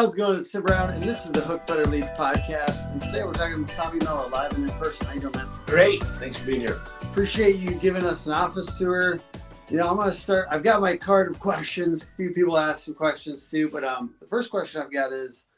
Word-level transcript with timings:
how's 0.00 0.14
it 0.14 0.16
going? 0.16 0.34
It's 0.34 0.50
Tim 0.50 0.62
Brown, 0.62 0.88
and 0.88 1.02
this 1.02 1.26
is 1.26 1.30
the 1.30 1.42
Hook 1.42 1.66
Better 1.66 1.84
Leads 1.84 2.08
podcast. 2.12 2.90
And 2.90 3.02
today 3.02 3.22
we're 3.22 3.34
talking 3.34 3.60
with 3.60 3.70
Tommy 3.72 3.98
Mello 3.98 4.30
live 4.30 4.50
and 4.54 4.66
in 4.66 4.74
person. 4.78 5.06
How 5.06 5.12
you 5.12 5.20
doing, 5.20 5.36
man? 5.36 5.46
Great. 5.66 6.00
Thanks 6.16 6.38
for 6.38 6.46
being 6.46 6.62
here. 6.62 6.80
Appreciate 7.02 7.56
you 7.56 7.72
giving 7.72 8.06
us 8.06 8.26
an 8.26 8.32
office 8.32 8.78
tour. 8.78 9.20
You 9.68 9.76
know, 9.76 9.86
I'm 9.86 9.96
going 9.96 10.08
to 10.08 10.16
start. 10.16 10.48
I've 10.50 10.62
got 10.62 10.80
my 10.80 10.96
card 10.96 11.30
of 11.30 11.38
questions. 11.38 12.04
A 12.04 12.16
few 12.16 12.30
people 12.30 12.56
asked 12.56 12.86
some 12.86 12.94
questions 12.94 13.50
too, 13.50 13.68
but 13.68 13.84
um, 13.84 14.14
the 14.20 14.26
first 14.26 14.50
question 14.50 14.80
I've 14.80 14.90
got 14.90 15.12
is: 15.12 15.48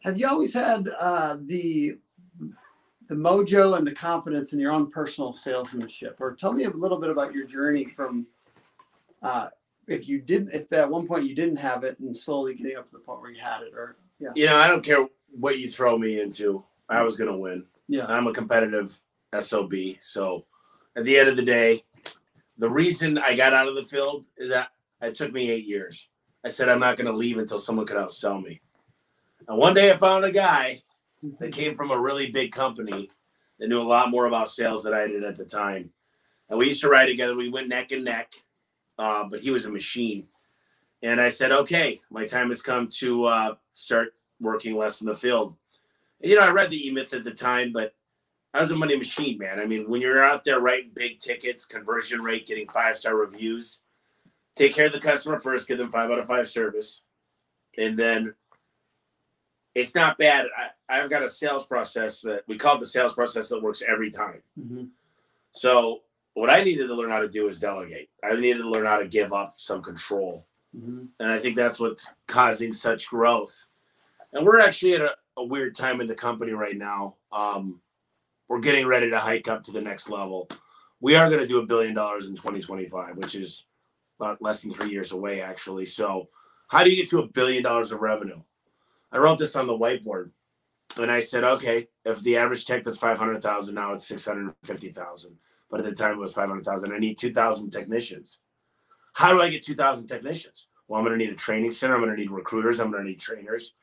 Have 0.00 0.18
you 0.18 0.26
always 0.26 0.52
had 0.52 0.88
uh, 0.98 1.36
the 1.42 1.96
the 3.08 3.14
mojo 3.14 3.78
and 3.78 3.86
the 3.86 3.94
confidence 3.94 4.52
in 4.52 4.58
your 4.58 4.72
own 4.72 4.90
personal 4.90 5.32
salesmanship? 5.32 6.16
Or 6.18 6.34
tell 6.34 6.54
me 6.54 6.64
a 6.64 6.70
little 6.70 6.98
bit 6.98 7.10
about 7.10 7.32
your 7.32 7.46
journey 7.46 7.84
from 7.84 8.26
uh, 9.22 9.50
if 9.86 10.08
you 10.08 10.20
didn't, 10.20 10.50
if 10.52 10.72
at 10.72 10.90
one 10.90 11.06
point 11.06 11.24
you 11.24 11.34
didn't 11.34 11.56
have 11.56 11.84
it, 11.84 11.98
and 12.00 12.16
slowly 12.16 12.54
getting 12.54 12.76
up 12.76 12.86
to 12.86 12.92
the 12.92 12.98
point 12.98 13.20
where 13.20 13.30
you 13.30 13.40
had 13.42 13.62
it, 13.62 13.72
or 13.74 13.96
yeah, 14.18 14.30
You 14.34 14.46
know, 14.46 14.56
I 14.56 14.68
don't 14.68 14.84
care 14.84 15.06
what 15.30 15.58
you 15.58 15.68
throw 15.68 15.98
me 15.98 16.20
into. 16.20 16.64
I 16.88 17.02
was 17.02 17.16
gonna 17.16 17.36
win. 17.36 17.64
yeah, 17.88 18.06
I'm 18.06 18.26
a 18.26 18.32
competitive 18.32 18.98
SOB. 19.38 19.74
So 20.00 20.46
at 20.96 21.04
the 21.04 21.18
end 21.18 21.28
of 21.28 21.36
the 21.36 21.44
day, 21.44 21.82
the 22.58 22.70
reason 22.70 23.18
I 23.18 23.34
got 23.34 23.52
out 23.52 23.68
of 23.68 23.74
the 23.74 23.82
field 23.82 24.24
is 24.36 24.50
that 24.50 24.70
it 25.02 25.14
took 25.14 25.32
me 25.32 25.50
eight 25.50 25.66
years. 25.66 26.08
I 26.44 26.48
said 26.48 26.68
I'm 26.68 26.80
not 26.80 26.96
gonna 26.96 27.12
leave 27.12 27.38
until 27.38 27.58
someone 27.58 27.86
could 27.86 27.96
outsell 27.96 28.42
me. 28.42 28.60
And 29.48 29.58
one 29.58 29.74
day 29.74 29.92
I 29.92 29.98
found 29.98 30.24
a 30.24 30.30
guy 30.32 30.80
that 31.38 31.52
came 31.52 31.76
from 31.76 31.90
a 31.90 31.98
really 32.00 32.30
big 32.30 32.52
company 32.52 33.10
that 33.58 33.68
knew 33.68 33.80
a 33.80 33.82
lot 33.82 34.10
more 34.10 34.26
about 34.26 34.50
sales 34.50 34.84
than 34.84 34.94
I 34.94 35.06
did 35.06 35.24
at 35.24 35.36
the 35.36 35.44
time. 35.44 35.90
And 36.48 36.58
we 36.58 36.66
used 36.66 36.80
to 36.82 36.88
ride 36.88 37.06
together. 37.06 37.34
We 37.36 37.48
went 37.48 37.68
neck 37.68 37.90
and 37.92 38.04
neck, 38.04 38.32
uh, 38.98 39.24
but 39.30 39.40
he 39.40 39.50
was 39.50 39.66
a 39.66 39.70
machine. 39.70 40.24
And 41.02 41.20
I 41.20 41.28
said, 41.28 41.52
okay, 41.52 42.00
my 42.10 42.24
time 42.24 42.48
has 42.48 42.62
come 42.62 42.88
to 42.98 43.24
uh, 43.24 43.54
start 43.72 44.14
working 44.40 44.76
less 44.76 45.00
in 45.00 45.06
the 45.06 45.16
field. 45.16 45.56
And, 46.20 46.30
you 46.30 46.36
know, 46.36 46.42
I 46.42 46.50
read 46.50 46.70
the 46.70 46.86
E 46.86 46.90
Myth 46.90 47.12
at 47.14 47.24
the 47.24 47.32
time, 47.32 47.72
but 47.72 47.94
I 48.54 48.60
was 48.60 48.70
a 48.70 48.76
money 48.76 48.96
machine, 48.96 49.36
man. 49.36 49.60
I 49.60 49.66
mean, 49.66 49.88
when 49.88 50.00
you're 50.00 50.24
out 50.24 50.44
there 50.44 50.60
writing 50.60 50.90
big 50.94 51.18
tickets, 51.18 51.66
conversion 51.66 52.22
rate, 52.22 52.46
getting 52.46 52.68
five 52.68 52.96
star 52.96 53.14
reviews, 53.14 53.80
take 54.54 54.74
care 54.74 54.86
of 54.86 54.92
the 54.92 55.00
customer 55.00 55.38
first, 55.38 55.68
give 55.68 55.76
them 55.76 55.90
five 55.90 56.10
out 56.10 56.18
of 56.18 56.26
five 56.26 56.48
service. 56.48 57.02
And 57.76 57.98
then 57.98 58.34
it's 59.74 59.94
not 59.94 60.16
bad. 60.16 60.46
I, 60.56 60.70
I've 60.88 61.10
got 61.10 61.22
a 61.22 61.28
sales 61.28 61.66
process 61.66 62.22
that 62.22 62.44
we 62.46 62.56
call 62.56 62.78
the 62.78 62.86
sales 62.86 63.12
process 63.12 63.50
that 63.50 63.62
works 63.62 63.82
every 63.86 64.10
time. 64.10 64.42
Mhm. 64.58 64.88
So 65.50 66.00
what 66.36 66.50
I 66.50 66.62
needed 66.62 66.86
to 66.88 66.94
learn 66.94 67.10
how 67.10 67.20
to 67.20 67.30
do 67.30 67.48
is 67.48 67.58
delegate. 67.58 68.10
I 68.22 68.34
needed 68.38 68.60
to 68.60 68.68
learn 68.68 68.84
how 68.84 68.98
to 68.98 69.08
give 69.08 69.32
up 69.32 69.52
some 69.54 69.80
control. 69.80 70.46
Mhm. 70.76 71.08
And 71.18 71.30
I 71.30 71.38
think 71.38 71.56
that's 71.56 71.80
what's 71.80 72.06
causing 72.28 72.72
such 72.72 73.08
growth. 73.08 73.64
And 74.34 74.44
we're 74.44 74.60
actually 74.60 74.96
at 74.96 75.00
a, 75.00 75.16
a 75.38 75.44
weird 75.44 75.74
time 75.74 76.02
in 76.02 76.06
the 76.06 76.14
company 76.14 76.52
right 76.52 76.76
now. 76.76 77.16
Um, 77.32 77.80
we're 78.48 78.60
getting 78.60 78.86
ready 78.86 79.08
to 79.08 79.18
hike 79.18 79.48
up 79.48 79.62
to 79.62 79.72
the 79.72 79.80
next 79.80 80.10
level. 80.10 80.46
We 81.00 81.16
are 81.16 81.30
going 81.30 81.40
to 81.40 81.48
do 81.48 81.58
a 81.58 81.66
billion 81.66 81.94
dollars 81.94 82.28
in 82.28 82.36
2025, 82.36 83.16
which 83.16 83.34
is 83.34 83.64
about 84.20 84.42
less 84.42 84.60
than 84.60 84.74
three 84.74 84.90
years 84.90 85.12
away, 85.12 85.40
actually. 85.40 85.86
So, 85.86 86.28
how 86.68 86.84
do 86.84 86.90
you 86.90 86.96
get 86.96 87.08
to 87.10 87.20
a 87.20 87.28
billion 87.28 87.62
dollars 87.62 87.92
of 87.92 88.00
revenue? 88.00 88.42
I 89.10 89.18
wrote 89.18 89.38
this 89.38 89.56
on 89.56 89.66
the 89.66 89.72
whiteboard, 89.72 90.32
and 90.98 91.10
I 91.10 91.20
said, 91.20 91.44
okay, 91.44 91.88
if 92.04 92.20
the 92.22 92.36
average 92.36 92.66
tech 92.66 92.82
does 92.82 92.98
500,000, 92.98 93.74
now 93.74 93.92
it's 93.94 94.06
650,000. 94.06 95.38
But 95.70 95.80
at 95.80 95.86
the 95.86 95.92
time, 95.92 96.12
it 96.12 96.18
was 96.18 96.32
500,000. 96.32 96.94
I 96.94 96.98
need 96.98 97.18
2,000 97.18 97.70
technicians. 97.70 98.40
How 99.14 99.32
do 99.32 99.40
I 99.40 99.48
get 99.48 99.62
2,000 99.62 100.06
technicians? 100.06 100.68
Well, 100.86 101.00
I'm 101.00 101.06
going 101.06 101.18
to 101.18 101.24
need 101.24 101.32
a 101.32 101.36
training 101.36 101.72
center. 101.72 101.94
I'm 101.94 102.02
going 102.02 102.14
to 102.14 102.20
need 102.20 102.30
recruiters. 102.30 102.78
I'm 102.78 102.90
going 102.90 103.04
to 103.04 103.10
need 103.10 103.18
trainers. 103.18 103.74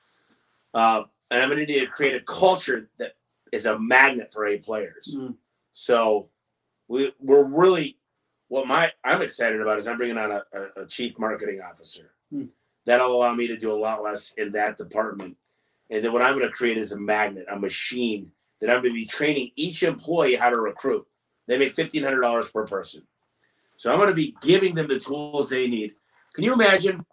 Uh, 0.74 1.04
and 1.30 1.42
I'm 1.42 1.50
going 1.50 1.66
to 1.66 1.72
need 1.72 1.80
to 1.82 1.88
create 1.88 2.16
a 2.16 2.22
culture 2.22 2.90
that 3.00 3.14
is 3.52 3.66
a 3.66 3.78
magnet 3.78 4.32
for 4.32 4.46
A 4.46 4.58
players. 4.58 5.16
Mm. 5.18 5.36
So 5.72 6.30
we, 6.88 7.12
we're 7.20 7.44
really, 7.44 7.98
what 8.48 8.68
my 8.68 8.92
I'm 9.04 9.22
excited 9.22 9.60
about 9.60 9.78
is 9.78 9.88
I'm 9.88 9.98
bringing 9.98 10.18
on 10.18 10.32
a, 10.32 10.44
a, 10.56 10.84
a 10.84 10.86
chief 10.86 11.18
marketing 11.18 11.62
officer. 11.62 12.12
Hmm. 12.32 12.46
That'll 12.86 13.16
allow 13.16 13.34
me 13.34 13.48
to 13.48 13.58
do 13.58 13.72
a 13.72 13.78
lot 13.78 14.04
less 14.04 14.34
in 14.34 14.52
that 14.52 14.78
department. 14.78 15.38
And 15.90 16.04
then 16.04 16.14
what 16.14 16.22
I'm 16.22 16.38
going 16.38 16.48
to 16.48 16.54
create 16.54 16.78
is 16.78 16.92
a 16.92 17.00
magnet, 17.00 17.46
a 17.50 17.58
machine 17.58 18.32
that 18.60 18.70
I'm 18.70 18.82
going 18.82 18.94
to 18.94 19.00
be 19.00 19.06
training 19.06 19.52
each 19.56 19.84
employee 19.84 20.36
how 20.36 20.50
to 20.50 20.58
recruit. 20.58 21.06
They 21.48 21.58
make 21.58 21.76
$1,500 21.76 22.54
per 22.54 22.66
person. 22.66 23.04
So 23.76 23.92
I'm 23.92 23.98
going 23.98 24.10
to 24.10 24.16
be 24.16 24.36
giving 24.42 24.76
them 24.76 24.88
the 24.88 25.00
tools 25.00 25.50
they 25.50 25.68
need. 25.68 25.96
Can 26.34 26.44
you 26.44 26.54
imagine? 26.54 27.06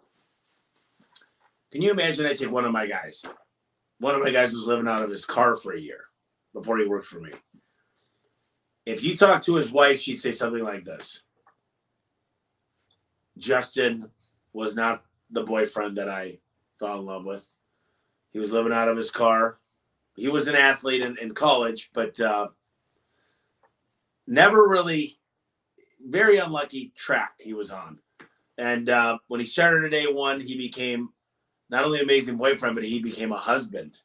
Can 1.71 1.81
you 1.81 1.91
imagine 1.91 2.25
I 2.25 2.33
take 2.33 2.51
one 2.51 2.65
of 2.65 2.71
my 2.71 2.85
guys? 2.85 3.23
One 3.99 4.15
of 4.15 4.21
my 4.21 4.31
guys 4.31 4.51
was 4.51 4.67
living 4.67 4.87
out 4.87 5.03
of 5.03 5.09
his 5.09 5.25
car 5.25 5.55
for 5.55 5.73
a 5.73 5.79
year 5.79 6.05
before 6.53 6.77
he 6.77 6.87
worked 6.87 7.05
for 7.05 7.19
me. 7.19 7.31
If 8.85 9.03
you 9.03 9.15
talk 9.15 9.41
to 9.43 9.55
his 9.55 9.71
wife, 9.71 9.99
she'd 9.99 10.15
say 10.15 10.31
something 10.31 10.63
like 10.63 10.83
this 10.83 11.21
Justin 13.37 14.09
was 14.53 14.75
not 14.75 15.03
the 15.29 15.43
boyfriend 15.43 15.97
that 15.97 16.09
I 16.09 16.39
fell 16.79 16.99
in 16.99 17.05
love 17.05 17.25
with. 17.25 17.45
He 18.31 18.39
was 18.39 18.51
living 18.51 18.73
out 18.73 18.87
of 18.87 18.97
his 18.97 19.11
car. 19.11 19.59
He 20.15 20.27
was 20.27 20.47
an 20.47 20.55
athlete 20.55 21.01
in, 21.01 21.17
in 21.17 21.33
college, 21.33 21.89
but 21.93 22.19
uh, 22.19 22.47
never 24.31 24.67
really, 24.67 25.19
very 26.07 26.37
unlucky 26.37 26.93
track 26.95 27.33
he 27.39 27.53
was 27.53 27.69
on. 27.69 27.99
And 28.57 28.89
uh, 28.89 29.17
when 29.27 29.39
he 29.39 29.45
started 29.45 29.83
at 29.83 29.91
day 29.91 30.11
one, 30.11 30.39
he 30.39 30.57
became 30.57 31.09
not 31.69 31.83
only 31.83 31.99
an 31.99 32.05
amazing 32.05 32.37
boyfriend, 32.37 32.75
but 32.75 32.85
he 32.85 32.99
became 32.99 33.33
a 33.33 33.37
husband. 33.37 33.99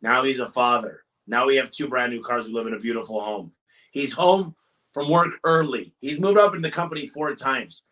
Now 0.00 0.22
he's 0.22 0.40
a 0.40 0.46
father. 0.46 1.04
Now 1.26 1.46
we 1.46 1.56
have 1.56 1.70
two 1.70 1.88
brand 1.88 2.12
new 2.12 2.22
cars. 2.22 2.46
We 2.46 2.54
live 2.54 2.66
in 2.66 2.74
a 2.74 2.78
beautiful 2.78 3.20
home. 3.20 3.52
He's 3.90 4.12
home 4.12 4.54
from 4.94 5.10
work 5.10 5.32
early. 5.44 5.94
He's 6.00 6.18
moved 6.18 6.38
up 6.38 6.54
in 6.54 6.62
the 6.62 6.70
company 6.70 7.06
four 7.06 7.34
times. 7.34 7.82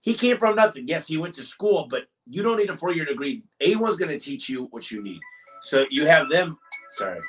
He 0.00 0.14
came 0.14 0.38
from 0.38 0.56
nothing. 0.56 0.88
Yes, 0.88 1.06
he 1.06 1.18
went 1.18 1.34
to 1.34 1.42
school, 1.42 1.86
but 1.88 2.06
you 2.26 2.42
don't 2.42 2.56
need 2.56 2.70
a 2.70 2.76
four 2.76 2.92
year 2.92 3.04
degree. 3.04 3.44
A1's 3.60 3.96
going 3.96 4.10
to 4.10 4.18
teach 4.18 4.48
you 4.48 4.64
what 4.70 4.90
you 4.90 5.02
need. 5.02 5.20
So 5.62 5.86
you 5.90 6.06
have 6.06 6.28
them, 6.28 6.58
sorry, 6.90 7.20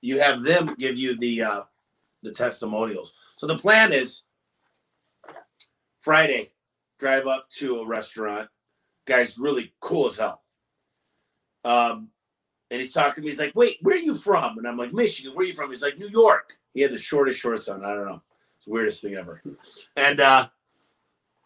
you 0.00 0.20
have 0.20 0.42
them 0.42 0.74
give 0.78 0.96
you 0.96 1.16
the 1.18 1.42
uh, 1.42 1.62
the 2.22 2.32
testimonials. 2.32 3.14
So 3.36 3.46
the 3.46 3.58
plan 3.58 3.92
is 3.92 4.22
Friday, 6.00 6.52
drive 6.98 7.26
up 7.26 7.48
to 7.58 7.80
a 7.80 7.86
restaurant. 7.86 8.48
Guy's 9.06 9.38
really 9.38 9.72
cool 9.80 10.06
as 10.06 10.16
hell. 10.16 10.42
Um, 11.64 12.08
and 12.70 12.80
he's 12.80 12.92
talking 12.92 13.16
to 13.16 13.20
me. 13.22 13.28
He's 13.28 13.40
like, 13.40 13.54
"Wait, 13.54 13.78
where 13.82 13.96
are 13.96 13.98
you 13.98 14.14
from?" 14.14 14.58
And 14.58 14.66
I'm 14.66 14.76
like, 14.76 14.92
"Michigan." 14.92 15.34
Where 15.34 15.44
are 15.44 15.48
you 15.48 15.54
from? 15.54 15.70
He's 15.70 15.82
like, 15.82 15.98
"New 15.98 16.08
York." 16.08 16.56
He 16.72 16.80
had 16.80 16.92
the 16.92 16.98
shortest 16.98 17.40
shorts 17.40 17.68
on. 17.68 17.84
I 17.84 17.94
don't 17.94 18.06
know. 18.06 18.22
It's 18.56 18.66
the 18.66 18.72
weirdest 18.72 19.02
thing 19.02 19.14
ever. 19.14 19.42
And 19.96 20.20
uh, 20.20 20.48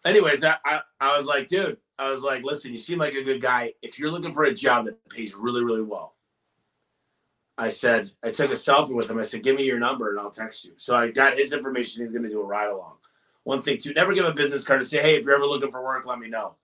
anyways, 0.05 0.45
I, 0.45 0.57
I 0.65 0.83
I 1.01 1.17
was 1.17 1.27
like, 1.27 1.49
dude, 1.49 1.79
I 1.99 2.11
was 2.11 2.23
like, 2.23 2.43
listen, 2.43 2.73
you 2.73 2.77
seem 2.77 2.99
like 2.99 3.15
a 3.15 3.23
good 3.23 3.41
guy. 3.41 3.73
If 3.83 3.99
you're 3.99 4.11
looking 4.11 4.35
for 4.35 4.45
a 4.45 4.53
job 4.53 4.87
that 4.87 5.09
pays 5.09 5.35
really, 5.35 5.65
really 5.65 5.83
well, 5.83 6.15
I 7.57 7.69
said, 7.69 8.11
I 8.23 8.31
took 8.31 8.51
a 8.51 8.55
selfie 8.55 8.95
with 8.95 9.11
him. 9.11 9.19
I 9.19 9.23
said, 9.23 9.43
give 9.43 9.57
me 9.57 9.65
your 9.65 9.79
number 9.79 10.11
and 10.11 10.19
I'll 10.19 10.31
text 10.31 10.65
you. 10.65 10.73
So 10.77 10.95
I 10.95 11.09
got 11.09 11.37
his 11.37 11.53
information. 11.53 12.03
He's 12.03 12.13
going 12.13 12.25
to 12.25 12.29
do 12.29 12.41
a 12.41 12.45
ride 12.45 12.69
along. 12.69 12.97
One 13.45 13.63
thing, 13.63 13.79
too, 13.79 13.93
never 13.93 14.13
give 14.13 14.25
a 14.25 14.33
business 14.33 14.65
card 14.65 14.81
to 14.81 14.87
say, 14.87 15.01
hey, 15.01 15.17
if 15.17 15.25
you're 15.25 15.37
ever 15.37 15.47
looking 15.47 15.71
for 15.71 15.85
work, 15.85 16.07
let 16.07 16.19
me 16.19 16.29
know. 16.29 16.57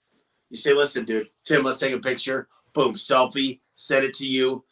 You 0.49 0.56
say, 0.56 0.73
listen, 0.73 1.05
dude, 1.05 1.28
Tim, 1.45 1.62
let's 1.62 1.78
take 1.78 1.93
a 1.93 1.99
picture. 1.99 2.49
Boom, 2.73 2.95
selfie, 2.95 3.61
send 3.75 4.05
it 4.05 4.15
to 4.15 4.27
you. 4.27 4.65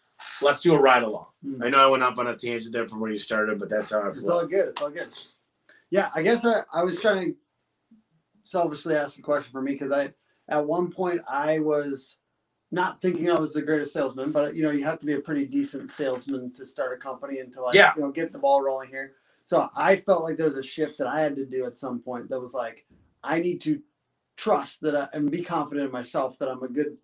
Let's 0.42 0.62
do 0.62 0.74
a 0.74 0.80
ride 0.80 1.04
along. 1.04 1.26
Hmm. 1.44 1.62
I 1.62 1.68
know 1.68 1.78
I 1.78 1.86
went 1.86 2.02
off 2.02 2.18
on 2.18 2.26
a 2.26 2.36
tangent 2.36 2.72
there 2.72 2.88
from 2.88 3.00
where 3.00 3.10
you 3.10 3.16
started, 3.16 3.58
but 3.58 3.70
that's 3.70 3.90
how 3.90 4.00
I 4.00 4.08
It's 4.08 4.28
all 4.28 4.46
good. 4.46 4.70
It's 4.70 4.82
all 4.82 4.90
good. 4.90 5.08
Yeah, 5.90 6.10
I 6.14 6.22
guess 6.22 6.44
I, 6.44 6.62
I 6.72 6.82
was 6.82 7.00
trying 7.00 7.26
to 7.26 7.36
selfishly 8.44 8.96
ask 8.96 9.16
the 9.16 9.22
question 9.22 9.52
for 9.52 9.62
me 9.62 9.72
because 9.72 9.92
I 9.92 10.12
at 10.48 10.66
one 10.66 10.90
point 10.90 11.20
I 11.28 11.58
was 11.60 12.17
not 12.70 13.00
thinking 13.00 13.30
I 13.30 13.38
was 13.38 13.52
the 13.52 13.62
greatest 13.62 13.92
salesman, 13.92 14.30
but 14.32 14.54
you 14.54 14.62
know 14.62 14.70
you 14.70 14.84
have 14.84 14.98
to 15.00 15.06
be 15.06 15.14
a 15.14 15.20
pretty 15.20 15.46
decent 15.46 15.90
salesman 15.90 16.52
to 16.52 16.66
start 16.66 16.92
a 16.96 17.00
company 17.00 17.38
and 17.40 17.52
to 17.54 17.62
like 17.62 17.74
Yeah. 17.74 17.92
you 17.96 18.02
know 18.02 18.10
get 18.10 18.32
the 18.32 18.38
ball 18.38 18.62
rolling 18.62 18.88
here. 18.90 19.12
So 19.44 19.68
I 19.74 19.96
felt 19.96 20.24
like 20.24 20.36
there 20.36 20.46
was 20.46 20.56
a 20.58 20.62
shift 20.62 20.98
that 20.98 21.06
I 21.06 21.20
had 21.20 21.34
to 21.36 21.46
do 21.46 21.64
at 21.64 21.76
some 21.76 22.00
point 22.00 22.28
that 22.28 22.40
was 22.40 22.52
like 22.54 22.86
I 23.24 23.40
need 23.40 23.60
to 23.62 23.80
trust 24.36 24.82
that 24.82 24.94
I, 24.94 25.08
and 25.12 25.30
be 25.30 25.42
confident 25.42 25.86
in 25.86 25.92
myself 25.92 26.38
that 26.38 26.48
I'm 26.50 26.62
a 26.62 26.68
good. 26.68 26.96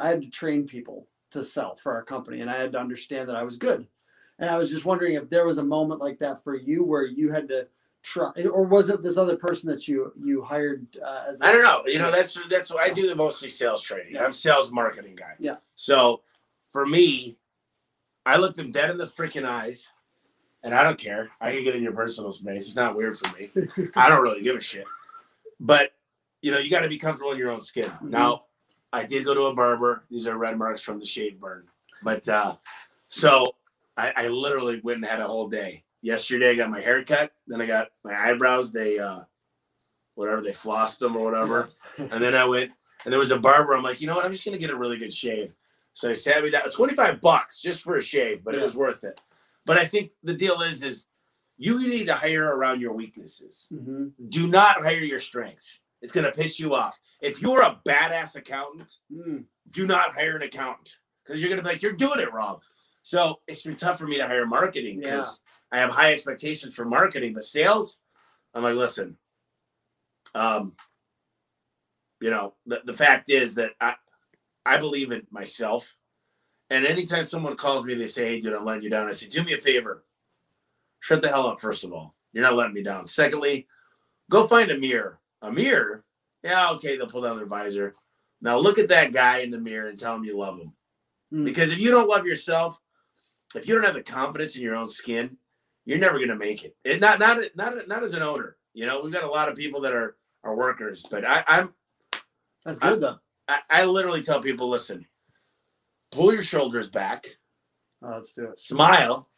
I 0.00 0.08
had 0.08 0.22
to 0.22 0.30
train 0.30 0.66
people 0.66 1.08
to 1.32 1.44
sell 1.44 1.76
for 1.76 1.94
our 1.94 2.02
company, 2.04 2.40
and 2.40 2.50
I 2.50 2.56
had 2.56 2.72
to 2.72 2.80
understand 2.80 3.28
that 3.28 3.36
I 3.36 3.42
was 3.42 3.58
good. 3.58 3.86
And 4.38 4.48
I 4.48 4.56
was 4.56 4.70
just 4.70 4.84
wondering 4.86 5.14
if 5.14 5.28
there 5.28 5.44
was 5.46 5.58
a 5.58 5.64
moment 5.64 6.00
like 6.00 6.18
that 6.20 6.42
for 6.42 6.54
you 6.54 6.82
where 6.84 7.04
you 7.04 7.30
had 7.30 7.48
to 7.48 7.68
try, 8.02 8.30
or 8.44 8.64
was 8.64 8.90
it 8.90 9.02
this 9.02 9.16
other 9.16 9.36
person 9.36 9.70
that 9.70 9.88
you 9.88 10.12
you 10.18 10.42
hired 10.42 10.86
uh, 11.04 11.24
as? 11.28 11.40
I 11.40 11.52
don't 11.52 11.62
know. 11.62 11.82
You 11.86 11.98
know, 11.98 12.10
that's 12.10 12.38
that's 12.48 12.72
what 12.72 12.88
I 12.88 12.92
do. 12.92 13.06
The 13.08 13.14
mostly 13.14 13.48
sales 13.48 13.82
training. 13.82 14.14
Yeah. 14.14 14.24
I'm 14.24 14.32
sales 14.32 14.72
marketing 14.72 15.16
guy. 15.16 15.34
Yeah. 15.38 15.56
So 15.74 16.22
for 16.70 16.86
me, 16.86 17.38
I 18.26 18.36
look 18.36 18.54
them 18.54 18.70
dead 18.70 18.90
in 18.90 18.96
the 18.96 19.06
freaking 19.06 19.44
eyes, 19.44 19.92
and 20.62 20.74
I 20.74 20.82
don't 20.82 20.98
care. 20.98 21.30
I 21.40 21.52
can 21.52 21.64
get 21.64 21.76
in 21.76 21.82
your 21.82 21.92
personal 21.92 22.32
space. 22.32 22.66
It's 22.66 22.76
not 22.76 22.96
weird 22.96 23.18
for 23.18 23.36
me. 23.38 23.50
I 23.96 24.08
don't 24.08 24.22
really 24.22 24.42
give 24.42 24.56
a 24.56 24.60
shit. 24.60 24.86
But 25.60 25.92
you 26.40 26.50
know, 26.50 26.58
you 26.58 26.70
got 26.70 26.80
to 26.80 26.88
be 26.88 26.98
comfortable 26.98 27.32
in 27.32 27.38
your 27.38 27.50
own 27.50 27.60
skin. 27.60 27.84
Mm-hmm. 27.84 28.10
Now, 28.10 28.40
I 28.92 29.04
did 29.04 29.24
go 29.24 29.34
to 29.34 29.42
a 29.42 29.54
barber. 29.54 30.04
These 30.10 30.26
are 30.26 30.36
red 30.36 30.58
marks 30.58 30.82
from 30.82 30.98
the 30.98 31.06
shave 31.06 31.40
burn. 31.40 31.64
But 32.02 32.28
uh, 32.28 32.56
so 33.06 33.54
I, 33.96 34.12
I 34.16 34.28
literally 34.28 34.80
went 34.82 34.96
and 34.96 35.06
had 35.06 35.20
a 35.20 35.26
whole 35.26 35.48
day. 35.48 35.84
Yesterday 36.02 36.50
I 36.50 36.54
got 36.54 36.70
my 36.70 36.80
hair 36.80 37.04
cut. 37.04 37.32
Then 37.46 37.60
I 37.60 37.66
got 37.66 37.88
my 38.04 38.14
eyebrows. 38.14 38.72
They 38.72 38.98
uh, 38.98 39.20
whatever 40.14 40.40
they 40.42 40.50
flossed 40.50 40.98
them 40.98 41.16
or 41.16 41.24
whatever. 41.24 41.70
and 41.98 42.10
then 42.22 42.34
I 42.34 42.44
went 42.44 42.72
and 43.04 43.12
there 43.12 43.18
was 43.20 43.30
a 43.30 43.38
barber. 43.38 43.74
I'm 43.74 43.82
like, 43.82 44.00
you 44.00 44.06
know 44.06 44.16
what? 44.16 44.24
I'm 44.24 44.32
just 44.32 44.44
gonna 44.44 44.58
get 44.58 44.70
a 44.70 44.76
really 44.76 44.96
good 44.98 45.12
shave. 45.12 45.52
So 45.94 46.10
I 46.10 46.14
sat 46.14 46.42
me 46.42 46.50
down. 46.50 46.70
25 46.70 47.20
bucks 47.20 47.60
just 47.60 47.82
for 47.82 47.96
a 47.96 48.02
shave, 48.02 48.42
but 48.44 48.54
it 48.54 48.62
was 48.62 48.74
worth 48.76 49.04
it. 49.04 49.20
But 49.66 49.76
I 49.78 49.84
think 49.84 50.10
the 50.22 50.34
deal 50.34 50.60
is 50.62 50.82
is 50.82 51.06
you 51.58 51.78
need 51.86 52.06
to 52.06 52.14
hire 52.14 52.44
around 52.56 52.80
your 52.80 52.92
weaknesses 52.94 53.68
hmm 53.70 54.08
do 54.28 54.46
not 54.46 54.82
hire 54.82 55.00
your 55.02 55.18
strengths. 55.18 55.78
It's 56.00 56.10
going 56.12 56.24
to 56.24 56.32
piss 56.32 56.58
you 56.58 56.74
off. 56.74 56.98
If 57.20 57.40
you're 57.40 57.62
a 57.62 57.78
badass 57.86 58.34
accountant, 58.34 58.96
Mm. 59.12 59.44
do 59.70 59.86
not 59.86 60.14
hire 60.14 60.34
an 60.34 60.42
accountant 60.42 60.96
because 61.22 61.40
you're 61.40 61.48
going 61.50 61.62
to 61.62 61.62
be 61.62 61.72
like, 61.74 61.82
you're 61.82 61.92
doing 61.92 62.18
it 62.18 62.32
wrong. 62.32 62.60
So 63.02 63.40
it's 63.48 63.62
been 63.62 63.76
tough 63.76 63.98
for 63.98 64.06
me 64.06 64.16
to 64.16 64.26
hire 64.26 64.46
marketing 64.46 65.00
because 65.00 65.40
I 65.72 65.78
have 65.78 65.90
high 65.90 66.12
expectations 66.12 66.74
for 66.74 66.84
marketing, 66.84 67.34
but 67.34 67.44
sales, 67.44 67.98
I'm 68.54 68.62
like, 68.62 68.76
listen, 68.76 69.16
um, 70.34 70.74
you 72.20 72.30
know, 72.30 72.54
the, 72.66 72.82
the 72.84 72.92
fact 72.92 73.28
is 73.28 73.56
that 73.56 73.72
I, 73.80 73.94
I 74.64 74.76
believe 74.78 75.10
in 75.10 75.26
myself. 75.30 75.94
And 76.70 76.86
anytime 76.86 77.24
someone 77.24 77.56
calls 77.56 77.84
me, 77.84 77.94
they 77.94 78.06
say, 78.06 78.26
hey, 78.26 78.40
dude, 78.40 78.54
I'm 78.54 78.64
letting 78.64 78.84
you 78.84 78.90
down. 78.90 79.08
I 79.08 79.12
say, 79.12 79.26
do 79.26 79.42
me 79.42 79.52
a 79.52 79.58
favor. 79.58 80.04
Shut 81.00 81.20
the 81.20 81.28
hell 81.28 81.48
up, 81.48 81.60
first 81.60 81.84
of 81.84 81.92
all. 81.92 82.14
You're 82.32 82.44
not 82.44 82.54
letting 82.54 82.74
me 82.74 82.82
down. 82.82 83.06
Secondly, 83.06 83.66
go 84.30 84.46
find 84.46 84.70
a 84.70 84.78
mirror. 84.78 85.18
A 85.42 85.50
mirror? 85.50 86.04
Yeah, 86.44 86.70
okay, 86.70 86.96
they'll 86.96 87.08
pull 87.08 87.22
down 87.22 87.36
their 87.36 87.46
visor. 87.46 87.94
Now 88.40 88.58
look 88.58 88.78
at 88.78 88.88
that 88.88 89.12
guy 89.12 89.38
in 89.38 89.50
the 89.50 89.58
mirror 89.58 89.88
and 89.88 89.98
tell 89.98 90.14
him 90.14 90.24
you 90.24 90.38
love 90.38 90.58
him. 90.58 90.72
Mm. 91.32 91.44
Because 91.44 91.70
if 91.70 91.78
you 91.78 91.90
don't 91.90 92.08
love 92.08 92.24
yourself, 92.24 92.80
if 93.54 93.68
you 93.68 93.74
don't 93.74 93.84
have 93.84 93.94
the 93.94 94.02
confidence 94.02 94.56
in 94.56 94.62
your 94.62 94.76
own 94.76 94.88
skin, 94.88 95.36
you're 95.84 95.98
never 95.98 96.18
gonna 96.18 96.36
make 96.36 96.64
it. 96.64 96.76
it 96.84 97.00
not 97.00 97.18
not 97.18 97.38
not 97.54 97.88
not 97.88 98.02
as 98.02 98.14
an 98.14 98.22
owner. 98.22 98.56
You 98.74 98.86
know, 98.86 99.00
we've 99.02 99.12
got 99.12 99.24
a 99.24 99.28
lot 99.30 99.48
of 99.48 99.56
people 99.56 99.80
that 99.82 99.92
are 99.92 100.16
are 100.44 100.56
workers, 100.56 101.04
but 101.10 101.24
I, 101.24 101.44
I'm 101.46 101.74
That's 102.64 102.78
good 102.78 103.00
though. 103.00 103.18
I, 103.48 103.60
I 103.68 103.84
literally 103.84 104.22
tell 104.22 104.40
people, 104.40 104.68
listen, 104.68 105.06
pull 106.10 106.32
your 106.32 106.42
shoulders 106.42 106.88
back, 106.90 107.26
Oh, 108.02 108.10
let's 108.10 108.32
do 108.32 108.44
it. 108.50 108.58
smile, 108.60 109.28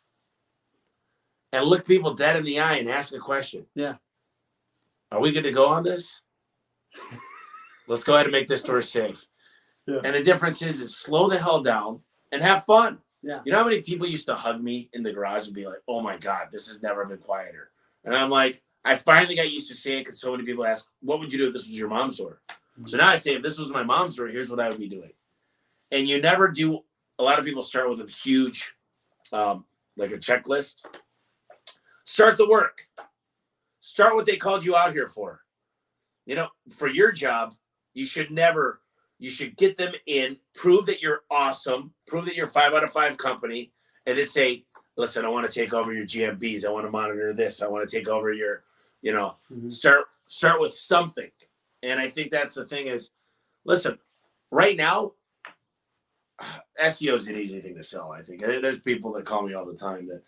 and 1.52 1.64
look 1.64 1.86
people 1.86 2.14
dead 2.14 2.36
in 2.36 2.44
the 2.44 2.60
eye 2.60 2.76
and 2.76 2.88
ask 2.88 3.14
a 3.14 3.18
question. 3.18 3.66
Yeah. 3.74 3.94
Are 5.10 5.20
we 5.20 5.32
good 5.32 5.42
to 5.44 5.52
go 5.52 5.68
on 5.68 5.82
this? 5.84 6.22
Let's 7.88 8.02
go 8.04 8.14
ahead 8.14 8.26
and 8.26 8.32
make 8.32 8.48
this 8.48 8.62
tour 8.62 8.80
safe. 8.80 9.26
Yeah. 9.86 10.00
And 10.02 10.14
the 10.14 10.22
difference 10.22 10.62
is, 10.62 10.80
is 10.80 10.96
slow 10.96 11.28
the 11.28 11.38
hell 11.38 11.62
down 11.62 12.00
and 12.32 12.42
have 12.42 12.64
fun. 12.64 12.98
Yeah. 13.24 13.40
You 13.44 13.52
know 13.52 13.58
how 13.58 13.64
many 13.64 13.80
people 13.80 14.06
used 14.06 14.26
to 14.26 14.34
hug 14.34 14.62
me 14.62 14.90
in 14.92 15.02
the 15.02 15.12
garage 15.12 15.46
and 15.46 15.54
be 15.54 15.66
like, 15.66 15.80
"Oh 15.88 16.02
my 16.02 16.18
god, 16.18 16.48
this 16.52 16.68
has 16.68 16.82
never 16.82 17.06
been 17.06 17.18
quieter," 17.18 17.70
and 18.04 18.14
I'm 18.14 18.28
like, 18.28 18.60
I 18.84 18.96
finally 18.96 19.34
got 19.34 19.50
used 19.50 19.70
to 19.70 19.74
saying 19.74 20.02
because 20.02 20.20
so 20.20 20.32
many 20.32 20.44
people 20.44 20.66
ask, 20.66 20.90
"What 21.00 21.20
would 21.20 21.32
you 21.32 21.38
do 21.38 21.46
if 21.46 21.54
this 21.54 21.66
was 21.66 21.78
your 21.78 21.88
mom's 21.88 22.18
door?" 22.18 22.40
So 22.86 22.96
now 22.96 23.08
I 23.08 23.14
say, 23.14 23.34
if 23.34 23.42
this 23.42 23.58
was 23.58 23.70
my 23.70 23.84
mom's 23.84 24.16
door, 24.16 24.26
here's 24.26 24.50
what 24.50 24.60
I 24.60 24.68
would 24.68 24.78
be 24.78 24.88
doing. 24.88 25.12
And 25.92 26.08
you 26.08 26.20
never 26.20 26.48
do. 26.48 26.80
A 27.18 27.22
lot 27.22 27.38
of 27.38 27.44
people 27.44 27.62
start 27.62 27.88
with 27.88 28.00
a 28.00 28.10
huge, 28.10 28.74
um, 29.32 29.64
like 29.96 30.10
a 30.10 30.18
checklist. 30.18 30.82
Start 32.02 32.36
the 32.36 32.48
work. 32.48 32.88
Start 33.78 34.14
what 34.14 34.26
they 34.26 34.36
called 34.36 34.64
you 34.64 34.74
out 34.74 34.92
here 34.92 35.06
for. 35.06 35.44
You 36.26 36.34
know, 36.34 36.48
for 36.76 36.88
your 36.88 37.12
job, 37.12 37.54
you 37.92 38.04
should 38.04 38.30
never. 38.30 38.80
You 39.24 39.30
should 39.30 39.56
get 39.56 39.78
them 39.78 39.94
in, 40.04 40.36
prove 40.54 40.84
that 40.84 41.00
you're 41.00 41.22
awesome, 41.30 41.94
prove 42.06 42.26
that 42.26 42.36
you're 42.36 42.46
five 42.46 42.74
out 42.74 42.84
of 42.84 42.92
five 42.92 43.16
company, 43.16 43.72
and 44.04 44.18
then 44.18 44.26
say, 44.26 44.66
"Listen, 44.98 45.24
I 45.24 45.28
want 45.28 45.50
to 45.50 45.60
take 45.60 45.72
over 45.72 45.94
your 45.94 46.04
GMBs. 46.04 46.66
I 46.66 46.70
want 46.70 46.84
to 46.84 46.90
monitor 46.90 47.32
this. 47.32 47.62
I 47.62 47.66
want 47.66 47.88
to 47.88 47.96
take 47.96 48.06
over 48.06 48.34
your, 48.34 48.64
you 49.00 49.12
know, 49.12 49.38
Mhm. 49.50 49.72
start 49.72 50.08
start 50.26 50.60
with 50.60 50.74
something." 50.74 51.30
And 51.82 51.98
I 51.98 52.10
think 52.10 52.32
that's 52.32 52.52
the 52.52 52.66
thing 52.66 52.86
is, 52.86 53.12
listen, 53.64 53.98
right 54.50 54.76
now, 54.76 55.14
SEO 56.78 57.14
is 57.14 57.26
an 57.26 57.38
easy 57.38 57.62
thing 57.62 57.76
to 57.76 57.82
sell. 57.82 58.12
I 58.12 58.20
think 58.20 58.42
there's 58.42 58.80
people 58.80 59.10
that 59.14 59.24
call 59.24 59.40
me 59.40 59.54
all 59.54 59.64
the 59.64 59.74
time 59.74 60.06
that 60.08 60.22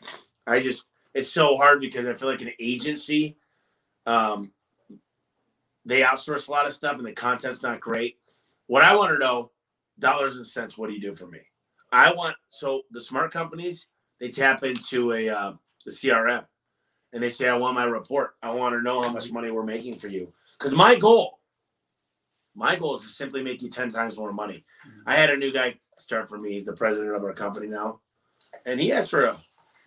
I 0.46 0.60
just 0.60 0.88
it's 1.12 1.30
so 1.30 1.54
hard 1.54 1.82
because 1.82 2.06
I 2.06 2.14
feel 2.14 2.28
like 2.30 2.40
an 2.40 2.52
agency, 2.58 3.36
um, 4.06 4.54
they 5.84 6.00
outsource 6.00 6.48
a 6.48 6.50
lot 6.50 6.64
of 6.64 6.72
stuff 6.72 6.96
and 6.96 7.04
the 7.04 7.12
content's 7.12 7.62
not 7.62 7.78
great. 7.80 8.18
What 8.66 8.82
I 8.82 8.94
want 8.96 9.12
to 9.12 9.18
know, 9.18 9.52
dollars 9.98 10.36
and 10.36 10.46
cents, 10.46 10.76
what 10.76 10.88
do 10.88 10.94
you 10.94 11.00
do 11.00 11.14
for 11.14 11.26
me? 11.26 11.40
I 11.92 12.12
want 12.12 12.36
so 12.48 12.82
the 12.90 13.00
smart 13.00 13.32
companies 13.32 13.88
they 14.20 14.28
tap 14.28 14.62
into 14.62 15.12
a 15.12 15.28
uh, 15.28 15.52
the 15.84 15.90
CRM 15.90 16.44
and 17.12 17.22
they 17.22 17.28
say 17.28 17.48
I 17.48 17.56
want 17.56 17.76
my 17.76 17.84
report. 17.84 18.34
I 18.42 18.50
want 18.50 18.74
to 18.74 18.82
know 18.82 19.00
how 19.00 19.12
much 19.12 19.30
money 19.32 19.50
we're 19.50 19.62
making 19.62 19.96
for 19.96 20.08
you 20.08 20.32
because 20.58 20.74
my 20.74 20.96
goal, 20.96 21.38
my 22.54 22.76
goal 22.76 22.94
is 22.94 23.02
to 23.02 23.08
simply 23.08 23.42
make 23.42 23.62
you 23.62 23.68
ten 23.68 23.90
times 23.90 24.18
more 24.18 24.32
money. 24.32 24.64
I 25.06 25.14
had 25.14 25.30
a 25.30 25.36
new 25.36 25.52
guy 25.52 25.76
start 25.98 26.28
for 26.28 26.38
me. 26.38 26.52
He's 26.52 26.64
the 26.64 26.72
president 26.72 27.14
of 27.14 27.22
our 27.22 27.32
company 27.32 27.68
now, 27.68 28.00
and 28.64 28.80
he 28.80 28.92
asked 28.92 29.10
for 29.10 29.24
a 29.26 29.36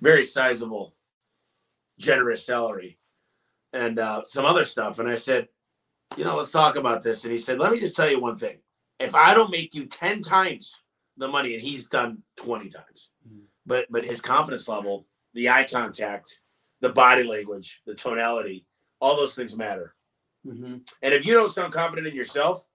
very 0.02 0.24
sizable, 0.24 0.96
generous 1.98 2.46
salary 2.46 2.98
and 3.74 4.00
uh, 4.00 4.24
some 4.26 4.46
other 4.46 4.64
stuff. 4.64 5.00
And 5.00 5.10
I 5.10 5.16
said, 5.16 5.48
you 6.18 6.24
know, 6.24 6.36
let's 6.36 6.52
talk 6.52 6.76
about 6.76 7.04
this. 7.04 7.24
And 7.24 7.32
he 7.32 7.38
said, 7.38 7.60
let 7.60 7.72
me 7.72 7.80
just 7.80 7.96
tell 7.96 8.10
you 8.10 8.20
one 8.20 8.38
thing. 8.38 8.58
If 9.00 9.16
I 9.16 9.34
don't 9.34 9.52
make 9.52 9.74
you 9.74 9.86
10 9.86 10.22
times 10.22 10.82
the 11.18 11.28
money, 11.28 11.54
and 11.54 11.62
he's 11.62 11.88
done 11.88 12.24
20 12.38 12.70
times, 12.70 13.12
Mhm. 13.28 13.44
but 13.66 13.88
but 13.90 14.06
his 14.06 14.22
confidence 14.22 14.68
level, 14.68 15.06
the 15.34 15.50
eye 15.50 15.66
contact, 15.66 16.42
the 16.82 16.90
body 16.90 17.24
language, 17.24 17.82
the 17.86 17.94
tonality, 17.96 18.66
all 19.02 19.16
those 19.16 19.36
things 19.36 19.58
matter. 19.58 19.96
hmm 20.44 20.78
And 21.02 21.14
if 21.14 21.26
you 21.26 21.34
don't 21.34 21.50
sound 21.50 21.74
confident 21.74 22.08
in 22.08 22.16
yourself, 22.16 22.68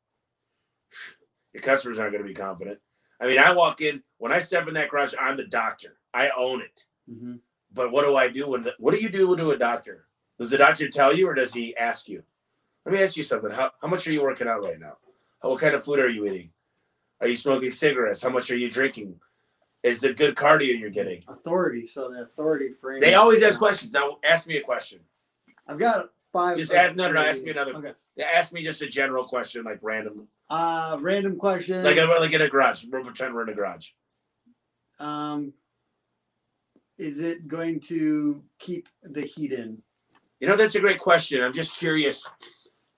your 1.55 1.62
customers 1.62 1.99
aren't 1.99 2.12
going 2.12 2.23
to 2.25 2.29
be 2.29 2.35
confident. 2.35 2.81
I 3.21 3.26
mean, 3.26 3.38
I 3.38 3.53
walk 3.53 3.81
in 3.81 4.03
when 4.19 4.32
I 4.32 4.38
step 4.41 4.69
in 4.69 4.75
that 4.75 4.91
garage, 4.91 5.15
I'm 5.19 5.37
the 5.37 5.47
doctor. 5.47 5.99
I 6.12 6.31
own 6.37 6.61
it. 6.61 6.87
hmm 7.09 7.37
But 7.73 7.91
what 7.93 8.05
do 8.05 8.15
I 8.17 8.29
do 8.29 8.49
when? 8.49 8.62
The, 8.62 8.75
what 8.79 8.93
do 8.94 9.00
you 9.00 9.09
do 9.09 9.35
to 9.37 9.50
a 9.50 9.56
doctor? 9.59 10.06
Does 10.38 10.50
the 10.50 10.59
doctor 10.59 10.88
tell 10.88 11.15
you, 11.15 11.29
or 11.29 11.35
does 11.35 11.55
he 11.55 11.76
ask 11.76 12.09
you? 12.09 12.23
Let 12.85 12.93
me 12.94 13.03
ask 13.03 13.17
you 13.17 13.23
something. 13.23 13.50
How, 13.50 13.73
how 13.81 13.88
much 13.88 14.06
are 14.06 14.12
you 14.12 14.23
working 14.23 14.49
out 14.49 14.62
right 14.65 14.79
now? 14.79 14.99
What 15.49 15.61
kind 15.61 15.75
of 15.75 15.85
food 15.85 15.99
are 15.99 16.08
you 16.08 16.26
eating? 16.26 16.50
Are 17.20 17.29
you 17.29 17.37
smoking 17.37 17.70
cigarettes? 17.70 18.23
How 18.23 18.31
much 18.31 18.50
are 18.50 18.56
you 18.56 18.70
drinking? 18.70 19.20
Is 19.82 20.00
the 20.00 20.14
good 20.14 20.35
cardio 20.35 20.78
you're 20.78 20.90
getting? 20.90 21.23
Authority. 21.28 21.87
So 21.87 22.11
the 22.11 22.23
authority 22.23 22.71
frame. 22.73 23.00
They 23.00 23.14
always 23.14 23.42
ask 23.42 23.59
questions. 23.59 23.92
Now, 23.92 24.19
ask 24.25 24.49
me 24.49 24.57
a 24.57 24.62
question. 24.62 25.00
I've 25.69 25.78
got 25.78 26.09
five. 26.33 26.57
Just 26.57 26.73
add- 26.73 26.97
no, 26.97 27.07
no, 27.09 27.12
no, 27.14 27.21
ask 27.23 27.45
me 27.45 27.50
another- 27.50 27.75
Okay. 27.76 27.92
Ask 28.23 28.52
me 28.52 28.62
just 28.62 28.80
a 28.80 28.87
general 28.87 29.25
question, 29.25 29.64
like 29.64 29.80
random, 29.83 30.28
Uh, 30.49 30.97
random 31.00 31.37
question. 31.37 31.83
like 31.83 31.97
like 31.97 32.33
in 32.33 32.40
a 32.42 32.49
garage. 32.49 32.85
We're 32.87 33.02
pretending 33.02 33.35
we're 33.35 33.42
in 33.42 33.49
a 33.50 33.54
garage. 33.54 33.90
um, 35.00 35.52
is 36.97 37.21
it 37.21 37.49
going 37.49 37.80
to 37.80 38.45
keep 38.61 38.88
the 39.02 39.23
heat 39.23 39.52
in? 39.52 39.83
You 40.38 40.47
know, 40.47 40.57
that's 40.57 40.76
a 40.76 40.80
great 40.80 41.00
question. 41.00 41.42
I'm 41.42 41.52
just 41.52 41.76
curious. 41.76 42.30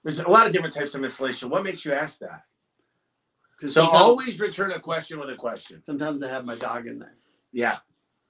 There's 0.06 0.20
a 0.20 0.30
lot 0.30 0.46
of 0.46 0.52
different 0.52 0.72
types 0.72 0.94
of 0.94 1.02
installation. 1.02 1.50
What 1.50 1.64
makes 1.64 1.84
you 1.84 1.92
ask 1.92 2.20
that? 2.20 2.44
So 3.68 3.88
always 3.88 4.38
return 4.38 4.70
a 4.70 4.78
question 4.78 5.18
with 5.18 5.30
a 5.30 5.34
question. 5.34 5.82
Sometimes 5.82 6.22
I 6.22 6.28
have 6.28 6.44
my 6.44 6.54
dog 6.54 6.86
in 6.86 7.00
there. 7.00 7.16
Yeah. 7.52 7.78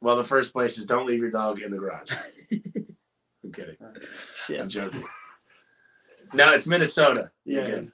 Well, 0.00 0.16
the 0.16 0.24
first 0.24 0.54
place 0.54 0.78
is 0.78 0.86
don't 0.86 1.06
leave 1.06 1.20
your 1.20 1.30
dog 1.30 1.60
in 1.60 1.70
the 1.70 1.76
garage. 1.76 2.12
I'm 3.44 3.52
kidding. 3.52 3.76
I'm 4.58 4.70
joking. 4.70 5.04
No, 6.32 6.54
it's 6.54 6.66
Minnesota. 6.66 7.30
Yeah. 7.44 7.66
good. 7.66 7.92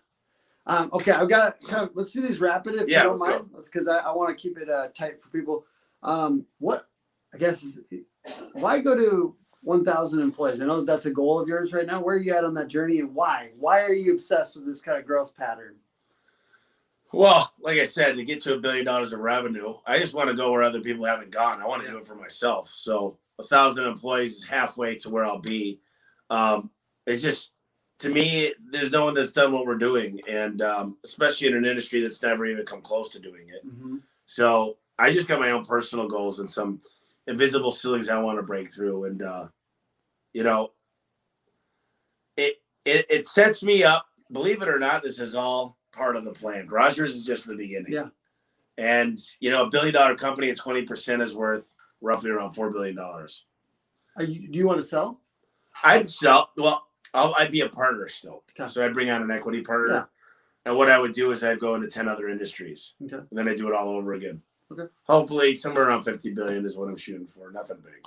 Um, 0.65 0.91
okay, 0.93 1.11
I've 1.11 1.29
got 1.29 1.59
kind 1.63 1.89
of, 1.89 1.91
let's 1.95 2.13
do 2.13 2.21
these 2.21 2.41
rapid 2.41 2.77
if 2.77 2.89
Yeah, 2.89 2.99
you 2.99 3.03
don't 3.03 3.19
let's 3.19 3.21
mind. 3.21 3.51
Let's 3.53 3.69
because 3.69 3.89
I, 3.89 3.99
I 3.99 4.15
want 4.15 4.31
to 4.31 4.41
keep 4.41 4.59
it 4.59 4.71
uh, 4.71 4.91
tight 4.97 5.21
for 5.21 5.29
people. 5.31 5.65
Um, 6.05 6.47
what 6.61 6.87
I 7.35 7.39
guess 7.39 7.65
is 7.65 8.07
why 8.53 8.79
go 8.79 8.95
to 8.95 9.35
1,000 9.63 10.21
employees? 10.21 10.61
I 10.61 10.67
know 10.67 10.79
that 10.79 10.87
that's 10.87 11.07
a 11.07 11.11
goal 11.11 11.39
of 11.39 11.49
yours 11.49 11.73
right 11.73 11.87
now. 11.87 12.03
Where 12.03 12.17
are 12.17 12.21
you 12.21 12.35
at 12.35 12.45
on 12.45 12.55
that 12.55 12.69
journey 12.69 13.01
and 13.01 13.15
why? 13.15 13.51
Why 13.59 13.83
are 13.83 13.93
you 13.93 14.13
obsessed 14.13 14.57
with 14.57 14.67
this 14.67 14.83
kind 14.83 14.99
of 14.99 15.07
growth 15.07 15.37
pattern? 15.37 15.77
Well, 17.13 17.53
like 17.61 17.79
I 17.79 17.85
said, 17.85 18.17
to 18.17 18.25
get 18.25 18.41
to 18.41 18.55
a 18.55 18.59
billion 18.59 18.85
dollars 18.85 19.13
of 19.13 19.21
revenue, 19.21 19.75
I 19.87 19.99
just 19.99 20.15
want 20.15 20.31
to 20.31 20.35
go 20.35 20.51
where 20.51 20.63
other 20.63 20.81
people 20.81 21.05
haven't 21.05 21.31
gone. 21.31 21.61
I 21.61 21.67
want 21.67 21.83
to 21.83 21.91
do 21.91 21.99
it 21.99 22.07
for 22.07 22.15
myself. 22.15 22.71
So 22.71 23.19
a 23.39 23.43
thousand 23.43 23.87
employees 23.87 24.37
is 24.37 24.45
halfway 24.47 24.97
to 24.97 25.11
where 25.11 25.25
I'll 25.25 25.39
be. 25.39 25.81
Um, 26.31 26.71
it's 27.07 27.23
just 27.23 27.55
to 27.99 28.11
me, 28.11 28.53
there's 28.71 28.91
no 28.91 29.05
one 29.05 29.15
that's 29.15 29.33
done 29.33 29.53
what 29.53 29.67
we're 29.67 29.77
doing, 29.77 30.21
and 30.29 30.63
um, 30.63 30.97
especially 31.05 31.49
in 31.49 31.55
an 31.55 31.65
industry 31.67 32.01
that's 32.01 32.23
never 32.23 32.47
even 32.47 32.65
come 32.65 32.81
close 32.81 33.11
to 33.11 33.21
doing 33.21 33.49
it. 33.49 33.67
Mm-hmm. 33.67 33.99
So 34.25 34.79
I 34.99 35.13
just 35.13 35.29
got 35.29 35.39
my 35.39 35.51
own 35.51 35.65
personal 35.65 36.09
goals 36.09 36.41
and 36.41 36.49
some 36.49 36.81
invisible 37.27 37.71
ceilings 37.71 38.09
I 38.09 38.21
want 38.21 38.39
to 38.39 38.43
break 38.43 38.73
through. 38.73 39.05
And 39.05 39.23
uh, 39.23 39.49
you 40.33 40.43
know, 40.43 40.73
it 42.37 42.63
it 42.85 43.07
it 43.11 43.29
sets 43.29 43.63
me 43.63 43.85
up. 43.85 44.07
Believe 44.31 44.63
it 44.63 44.69
or 44.69 44.79
not, 44.79 45.03
this 45.03 45.21
is 45.21 45.35
all 45.35 45.79
part 45.93 46.17
of 46.17 46.25
the 46.25 46.33
plan. 46.33 46.69
Rogers 46.69 47.15
is 47.15 47.25
just 47.25 47.47
the 47.47 47.55
beginning. 47.55 47.93
Yeah. 47.93 48.09
And 48.79 49.19
you 49.41 49.51
know, 49.51 49.65
a 49.65 49.71
billion 49.71 49.95
dollar 49.95 50.15
company 50.15 50.51
at 50.51 50.57
twenty 50.57 50.83
percent 50.83 51.23
is 51.23 51.37
worth 51.37 51.75
roughly 52.01 52.31
around 52.31 52.53
four 52.53 52.71
billion 52.71 52.97
dollars. 52.97 53.45
You, 54.19 54.49
do 54.49 54.59
you 54.59 54.67
want 54.67 54.79
to 54.79 54.87
sell? 54.87 55.21
I'd 55.85 56.11
sell. 56.11 56.51
Well, 56.57 56.87
I'll, 57.15 57.35
I'd 57.39 57.51
be 57.51 57.61
a 57.61 57.69
partner 57.69 58.09
still. 58.09 58.43
Okay. 58.51 58.69
So 58.71 58.85
I'd 58.85 58.95
bring 58.95 59.11
on 59.11 59.23
an 59.23 59.31
equity 59.31 59.61
partner. 59.61 59.95
Yeah. 59.95 60.05
And 60.65 60.77
what 60.77 60.89
I 60.89 60.99
would 60.99 61.13
do 61.13 61.31
is 61.31 61.43
I'd 61.45 61.59
go 61.59 61.75
into 61.75 61.89
ten 61.89 62.09
other 62.09 62.29
industries. 62.29 62.95
Okay. 63.05 63.17
And 63.17 63.29
then 63.33 63.49
I 63.49 63.55
do 63.55 63.69
it 63.69 63.75
all 63.75 63.91
over 63.91 64.15
again. 64.15 64.41
Okay. 64.73 64.93
Hopefully, 65.05 65.53
somewhere 65.53 65.89
around 65.89 66.05
fifty 66.05 66.33
billion 66.33 66.65
is 66.65 66.77
what 66.77 66.89
I'm 66.89 66.97
shooting 66.97 67.27
for. 67.27 67.51
Nothing 67.51 67.79
big. 67.85 68.05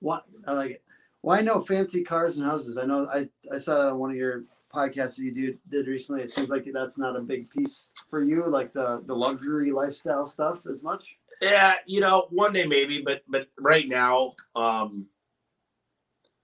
Why 0.00 0.20
I 0.46 0.52
like 0.52 0.70
it. 0.72 0.82
Why 1.20 1.40
no 1.40 1.60
fancy 1.60 2.02
cars 2.02 2.38
and 2.38 2.46
houses? 2.46 2.78
I 2.78 2.84
know 2.84 3.06
I, 3.12 3.28
I 3.52 3.58
saw 3.58 3.78
that 3.78 3.90
on 3.90 3.98
one 3.98 4.10
of 4.10 4.16
your 4.16 4.44
podcasts 4.72 5.16
that 5.16 5.24
you 5.24 5.32
did 5.32 5.58
did 5.68 5.86
recently. 5.86 6.22
It 6.22 6.30
seems 6.30 6.48
like 6.48 6.66
that's 6.72 6.98
not 6.98 7.16
a 7.16 7.20
big 7.20 7.50
piece 7.50 7.92
for 8.08 8.22
you, 8.22 8.48
like 8.48 8.72
the 8.72 9.02
the 9.06 9.14
luxury 9.14 9.72
lifestyle 9.72 10.26
stuff 10.26 10.60
as 10.70 10.82
much. 10.82 11.16
Yeah, 11.42 11.74
you 11.86 12.00
know, 12.00 12.28
one 12.30 12.52
day 12.52 12.66
maybe, 12.66 13.02
but 13.02 13.22
but 13.28 13.48
right 13.58 13.86
now, 13.86 14.32
um, 14.54 15.06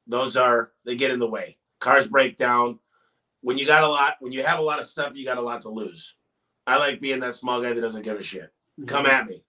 those 0.07 0.37
are 0.37 0.73
they 0.85 0.97
get 0.97 1.11
in 1.11 1.19
the 1.19 1.29
way. 1.31 1.57
Cars 1.81 2.09
break 2.09 2.37
down. 2.37 2.79
When 3.41 3.59
you 3.59 3.67
got 3.67 3.83
a 3.85 3.89
lot, 3.89 4.17
when 4.21 4.33
you 4.33 4.43
have 4.43 4.59
a 4.59 4.63
lot 4.63 4.79
of 4.79 4.87
stuff, 4.87 5.17
you 5.17 5.25
got 5.25 5.39
a 5.39 5.43
lot 5.43 5.63
to 5.63 5.69
lose. 5.69 6.15
I 6.67 6.77
like 6.77 7.01
being 7.01 7.21
that 7.21 7.35
small 7.35 7.61
guy 7.61 7.73
that 7.73 7.81
doesn't 7.81 8.03
give 8.03 8.19
a 8.19 8.23
shit. 8.23 8.53
Come 8.87 9.07
at 9.07 9.27
me. 9.27 9.43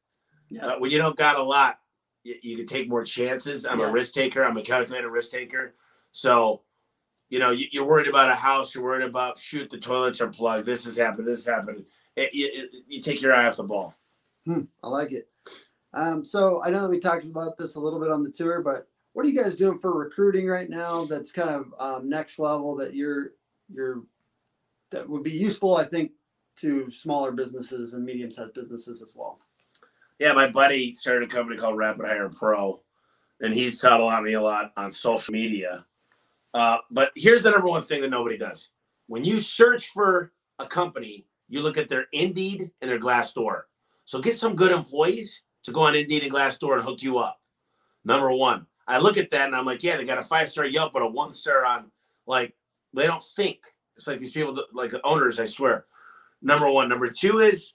Yeah. 0.53 0.65
Uh, 0.67 0.79
when 0.79 0.91
you 0.91 0.97
don't 0.99 1.17
got 1.17 1.37
a 1.39 1.43
lot, 1.43 1.79
you, 2.23 2.35
you 2.41 2.55
can 2.57 2.65
take 2.65 2.87
more 2.89 3.03
chances. 3.03 3.65
I'm 3.65 3.79
Yeah. 3.79 3.89
a 3.89 3.91
risk 3.91 4.13
taker. 4.13 4.43
I'm 4.43 4.57
a 4.57 4.61
calculated 4.61 5.07
risk 5.09 5.31
taker. 5.31 5.75
So, 6.11 6.61
you 7.29 7.39
know, 7.39 7.49
you, 7.49 7.65
you're 7.71 7.87
worried 7.87 8.07
about 8.07 8.29
a 8.29 8.35
house. 8.35 8.75
You're 8.75 8.83
worried 8.83 9.03
about 9.07 9.37
shoot 9.37 9.69
the 9.69 9.79
toilets 9.79 10.21
are 10.21 10.27
plugged. 10.27 10.65
This 10.65 10.85
has 10.85 10.95
happened. 10.97 11.27
This 11.27 11.45
happened. 11.47 11.85
It, 12.15 12.33
you, 12.33 12.49
it- 12.53 12.69
you 12.87 13.01
take 13.01 13.21
your 13.21 13.33
eye 13.33 13.47
off 13.47 13.57
the 13.57 13.63
ball. 13.63 13.95
Hmm, 14.45 14.61
I 14.83 14.89
like 14.89 15.11
it. 15.11 15.29
Um, 15.93 16.23
so 16.25 16.61
I 16.63 16.69
know 16.69 16.81
that 16.81 16.89
we 16.89 16.99
talked 16.99 17.23
about 17.23 17.57
this 17.57 17.75
a 17.75 17.79
little 17.79 17.99
bit 17.99 18.11
on 18.11 18.23
the 18.23 18.29
tour, 18.31 18.61
but 18.61 18.87
what 19.13 19.25
are 19.25 19.29
you 19.29 19.41
guys 19.41 19.55
doing 19.55 19.79
for 19.79 19.93
recruiting 19.97 20.47
right 20.47 20.69
now? 20.69 21.05
That's 21.05 21.31
kind 21.31 21.49
of 21.49 21.73
um, 21.79 22.09
next 22.09 22.39
level 22.39 22.75
that 22.77 22.93
you're 22.95 23.31
you're 23.71 24.03
that 24.91 25.07
would 25.07 25.23
be 25.23 25.31
useful, 25.31 25.77
I 25.77 25.83
think, 25.85 26.11
to 26.57 26.89
smaller 26.91 27.31
businesses 27.31 27.93
and 27.93 28.03
medium 28.03 28.31
sized 28.31 28.53
businesses 28.53 29.01
as 29.01 29.13
well. 29.15 29.39
Yeah, 30.19 30.33
my 30.33 30.47
buddy 30.47 30.93
started 30.93 31.29
a 31.29 31.33
company 31.33 31.57
called 31.57 31.77
Rapid 31.77 32.05
Hire 32.05 32.29
Pro, 32.29 32.81
and 33.41 33.53
he's 33.53 33.79
taught 33.79 33.99
a 33.99 34.03
lot 34.03 34.19
of 34.19 34.25
me 34.25 34.33
a 34.33 34.41
lot 34.41 34.71
on 34.77 34.91
social 34.91 35.31
media. 35.31 35.85
Uh, 36.53 36.77
but 36.91 37.11
here's 37.15 37.43
the 37.43 37.51
number 37.51 37.67
one 37.67 37.83
thing 37.83 38.01
that 38.01 38.09
nobody 38.09 38.37
does: 38.37 38.69
when 39.07 39.23
you 39.23 39.37
search 39.37 39.89
for 39.89 40.31
a 40.59 40.65
company, 40.65 41.25
you 41.47 41.61
look 41.61 41.77
at 41.77 41.89
their 41.89 42.05
Indeed 42.11 42.71
and 42.81 42.89
their 42.89 42.99
Glassdoor. 42.99 43.63
So 44.05 44.19
get 44.19 44.35
some 44.35 44.55
good 44.55 44.71
employees 44.71 45.43
to 45.63 45.71
go 45.71 45.81
on 45.81 45.95
Indeed 45.95 46.23
and 46.23 46.31
Glassdoor 46.31 46.75
and 46.75 46.83
hook 46.83 47.01
you 47.01 47.17
up. 47.17 47.39
Number 48.05 48.31
one, 48.31 48.67
I 48.87 48.99
look 48.99 49.17
at 49.17 49.29
that 49.29 49.47
and 49.47 49.55
I'm 49.55 49.65
like, 49.65 49.83
yeah, 49.83 49.95
they 49.95 50.03
got 50.03 50.17
a 50.17 50.23
five 50.23 50.49
star 50.49 50.65
Yelp, 50.65 50.93
but 50.93 51.01
a 51.01 51.07
one 51.07 51.31
star 51.31 51.65
on 51.65 51.91
like 52.27 52.53
they 52.93 53.07
don't 53.07 53.21
think. 53.21 53.59
It's 53.95 54.07
like 54.07 54.19
these 54.19 54.31
people, 54.31 54.59
like 54.73 54.91
the 54.91 55.05
owners, 55.05 55.39
I 55.39 55.45
swear. 55.45 55.85
Number 56.41 56.69
one. 56.69 56.89
Number 56.89 57.07
two 57.07 57.39
is 57.39 57.73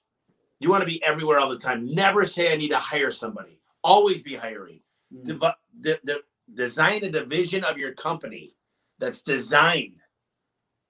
you 0.60 0.70
want 0.70 0.82
to 0.82 0.86
be 0.86 1.02
everywhere 1.04 1.38
all 1.38 1.48
the 1.48 1.58
time. 1.58 1.86
Never 1.94 2.24
say 2.24 2.52
I 2.52 2.56
need 2.56 2.70
to 2.70 2.78
hire 2.78 3.10
somebody. 3.10 3.60
Always 3.84 4.22
be 4.22 4.34
hiring. 4.34 4.80
Mm. 5.14 5.24
Dev- 5.24 5.54
de- 5.80 6.00
de- 6.04 6.22
design 6.54 7.04
a 7.04 7.10
division 7.10 7.64
of 7.64 7.78
your 7.78 7.92
company 7.92 8.56
that's 8.98 9.22
designed 9.22 10.00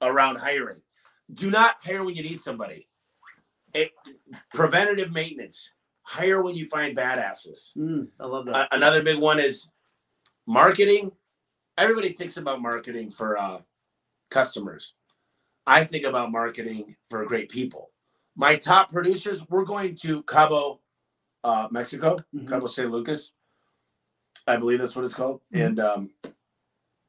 around 0.00 0.36
hiring. 0.36 0.80
Do 1.34 1.50
not 1.50 1.76
hire 1.82 2.02
when 2.04 2.14
you 2.14 2.22
need 2.22 2.38
somebody. 2.38 2.88
It- 3.74 3.92
preventative 4.54 5.12
maintenance. 5.12 5.72
Hire 6.02 6.40
when 6.42 6.54
you 6.54 6.66
find 6.68 6.96
badasses. 6.96 7.76
Mm, 7.76 8.08
I 8.18 8.24
love 8.24 8.46
that. 8.46 8.68
Another 8.72 9.02
big 9.02 9.18
one 9.18 9.38
is 9.38 9.70
marketing. 10.46 11.12
Everybody 11.76 12.08
thinks 12.10 12.38
about 12.38 12.62
marketing 12.62 13.10
for 13.10 13.36
uh, 13.36 13.58
customers. 14.30 14.94
I 15.66 15.84
think 15.84 16.06
about 16.06 16.32
marketing 16.32 16.96
for 17.10 17.26
great 17.26 17.50
people. 17.50 17.90
My 18.38 18.54
top 18.54 18.92
producers, 18.92 19.46
we're 19.48 19.64
going 19.64 19.96
to 19.96 20.22
Cabo, 20.22 20.80
uh, 21.42 21.66
Mexico, 21.72 22.18
Mhm. 22.32 22.48
Cabo 22.48 22.66
San 22.66 22.92
Lucas. 22.92 23.32
I 24.46 24.56
believe 24.56 24.78
that's 24.78 24.94
what 24.94 25.04
it's 25.04 25.12
called. 25.12 25.40
Mhm. 25.52 25.66
And 25.66 25.80
um, 25.80 26.10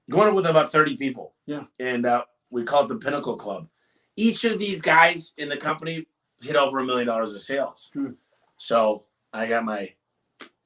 going 0.09 0.33
with 0.33 0.47
about 0.47 0.71
30 0.71 0.97
people. 0.97 1.35
Yeah. 1.45 1.65
And 1.79 2.07
uh, 2.07 2.25
we 2.49 2.63
call 2.63 2.83
it 2.83 2.87
the 2.87 2.97
Pinnacle 2.97 3.35
Club. 3.35 3.69
Each 4.15 4.43
of 4.43 4.57
these 4.57 4.81
guys 4.81 5.35
in 5.37 5.49
the 5.49 5.55
company 5.55 6.07
hit 6.41 6.55
over 6.55 6.79
a 6.79 6.83
million 6.83 7.05
dollars 7.05 7.33
of 7.35 7.41
sales. 7.41 7.91
Hmm. 7.93 8.13
So 8.57 9.05
I 9.31 9.45
got 9.45 9.63
my 9.63 9.93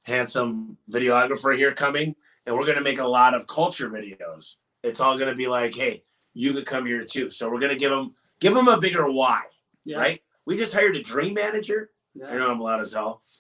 handsome 0.04 0.78
videographer 0.90 1.56
here 1.58 1.74
coming, 1.74 2.16
and 2.46 2.56
we're 2.56 2.66
going 2.66 2.78
to 2.78 2.84
make 2.84 3.00
a 3.00 3.08
lot 3.08 3.34
of 3.34 3.48
culture 3.48 3.90
videos. 3.90 4.56
It's 4.82 5.02
all 5.02 5.18
going 5.18 5.30
to 5.30 5.36
be 5.36 5.48
like, 5.48 5.76
hey, 5.76 6.06
you 6.34 6.54
could 6.54 6.66
come 6.66 6.86
here 6.86 7.04
too. 7.04 7.30
So 7.30 7.50
we're 7.52 7.60
going 7.60 7.72
to 7.74 7.78
give 7.78 7.92
them 7.92 8.16
give 8.40 8.54
them 8.54 8.70
a 8.70 8.80
bigger 8.80 9.12
why, 9.12 9.42
yeah. 9.84 9.98
right? 9.98 10.23
We 10.46 10.58
just 10.58 10.74
hired 10.74 10.96
a 10.96 11.02
dream 11.02 11.34
manager. 11.34 11.92
I 12.28 12.36
know 12.36 12.52
I'm 12.52 12.60
loud 12.60 12.82
as 12.82 12.94
hell. 12.94 13.22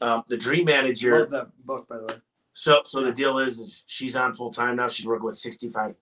Um, 0.00 0.24
the 0.26 0.36
dream 0.36 0.64
manager. 0.64 1.20
Love 1.20 1.30
that 1.30 1.64
book, 1.64 1.86
by 1.86 1.98
the 1.98 2.02
way. 2.02 2.14
So 2.52 2.80
so 2.84 3.04
the 3.04 3.12
deal 3.12 3.38
is 3.38 3.60
is 3.60 3.84
she's 3.86 4.16
on 4.16 4.32
full 4.34 4.50
time 4.50 4.74
now. 4.74 4.88
She's 4.88 5.06
working 5.06 5.26
with 5.26 5.36
65 5.36 5.94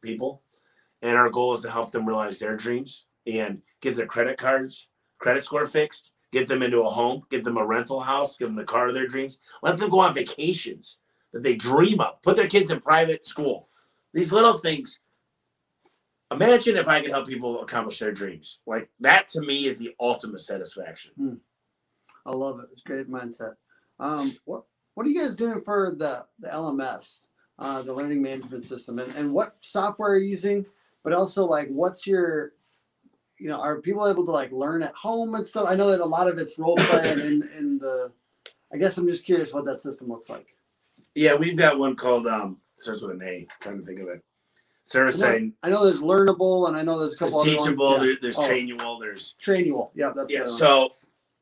people. 0.00 0.42
And 1.02 1.18
our 1.18 1.28
goal 1.28 1.52
is 1.54 1.60
to 1.62 1.70
help 1.72 1.90
them 1.90 2.06
realize 2.06 2.38
their 2.38 2.56
dreams 2.56 3.06
and 3.26 3.62
get 3.80 3.96
their 3.96 4.06
credit 4.06 4.38
cards, 4.38 4.88
credit 5.18 5.42
score 5.42 5.66
fixed, 5.66 6.12
get 6.30 6.46
them 6.46 6.62
into 6.62 6.82
a 6.82 6.88
home, 6.88 7.22
get 7.30 7.42
them 7.44 7.56
a 7.56 7.66
rental 7.66 8.00
house, 8.00 8.36
give 8.36 8.48
them 8.48 8.56
the 8.56 8.64
car 8.64 8.88
of 8.88 8.94
their 8.94 9.06
dreams, 9.06 9.40
let 9.62 9.76
them 9.76 9.90
go 9.90 10.00
on 10.00 10.14
vacations 10.14 11.00
that 11.32 11.42
they 11.42 11.54
dream 11.54 12.00
of, 12.00 12.22
put 12.22 12.36
their 12.36 12.46
kids 12.46 12.70
in 12.70 12.80
private 12.80 13.24
school. 13.24 13.68
These 14.12 14.32
little 14.32 14.54
things. 14.54 15.00
Imagine 16.34 16.76
if 16.76 16.88
I 16.88 17.00
could 17.00 17.10
help 17.10 17.26
people 17.26 17.62
accomplish 17.62 17.98
their 17.98 18.12
dreams. 18.12 18.60
Like 18.66 18.90
that 19.00 19.28
to 19.28 19.40
me 19.40 19.66
is 19.66 19.78
the 19.78 19.94
ultimate 20.00 20.40
satisfaction. 20.40 21.40
I 22.26 22.32
love 22.32 22.60
it. 22.60 22.68
It's 22.72 22.82
a 22.82 22.88
great 22.88 23.10
mindset. 23.10 23.54
Um, 24.00 24.32
what 24.44 24.64
What 24.94 25.06
are 25.06 25.10
you 25.10 25.20
guys 25.20 25.36
doing 25.36 25.60
for 25.62 25.90
the 25.90 26.24
the 26.38 26.48
LMS, 26.48 27.26
uh, 27.58 27.82
the 27.82 27.92
learning 27.92 28.22
management 28.22 28.62
system, 28.62 28.98
and, 28.98 29.14
and 29.14 29.32
what 29.32 29.56
software 29.60 30.12
are 30.12 30.18
you 30.18 30.30
using? 30.30 30.66
But 31.02 31.12
also, 31.12 31.44
like, 31.44 31.68
what's 31.68 32.06
your, 32.06 32.54
you 33.38 33.48
know, 33.48 33.60
are 33.60 33.80
people 33.80 34.08
able 34.08 34.24
to 34.24 34.30
like 34.30 34.52
learn 34.52 34.82
at 34.82 34.94
home 34.94 35.34
and 35.34 35.46
stuff? 35.46 35.66
I 35.68 35.74
know 35.76 35.90
that 35.90 36.00
a 36.00 36.04
lot 36.06 36.28
of 36.28 36.38
it's 36.38 36.58
role 36.58 36.76
play 36.76 37.12
and 37.12 37.20
in, 37.20 37.42
in 37.56 37.78
the. 37.78 38.12
I 38.72 38.76
guess 38.78 38.96
I'm 38.98 39.06
just 39.06 39.26
curious 39.26 39.52
what 39.52 39.66
that 39.66 39.82
system 39.82 40.08
looks 40.08 40.30
like. 40.30 40.46
Yeah, 41.14 41.34
we've 41.34 41.56
got 41.56 41.78
one 41.78 41.94
called 41.94 42.26
um 42.26 42.58
starts 42.76 43.02
with 43.02 43.12
an 43.12 43.22
A. 43.22 43.46
trying 43.60 43.78
to 43.78 43.84
think 43.84 44.00
of 44.00 44.08
it. 44.08 44.24
Service 44.84 45.22
I 45.22 45.26
know, 45.26 45.32
setting. 45.32 45.54
I 45.62 45.70
know 45.70 45.84
there's 45.84 46.02
learnable, 46.02 46.68
and 46.68 46.76
I 46.76 46.82
know 46.82 46.98
there's 46.98 47.14
a 47.14 47.16
There's 47.16 47.32
couple 47.32 47.40
other 47.40 47.50
teachable. 47.58 47.90
ones. 47.92 48.02
Yeah. 48.04 48.06
There, 48.10 48.16
there's 48.22 48.38
Oh. 48.38 48.42
trainable. 48.42 49.00
There's 49.00 49.34
Trainual. 49.42 49.90
Yeah, 49.94 50.12
that's 50.14 50.30
yeah. 50.32 50.40
the 50.40 50.44
other 50.44 50.50
one. 50.52 50.58
So 50.58 50.90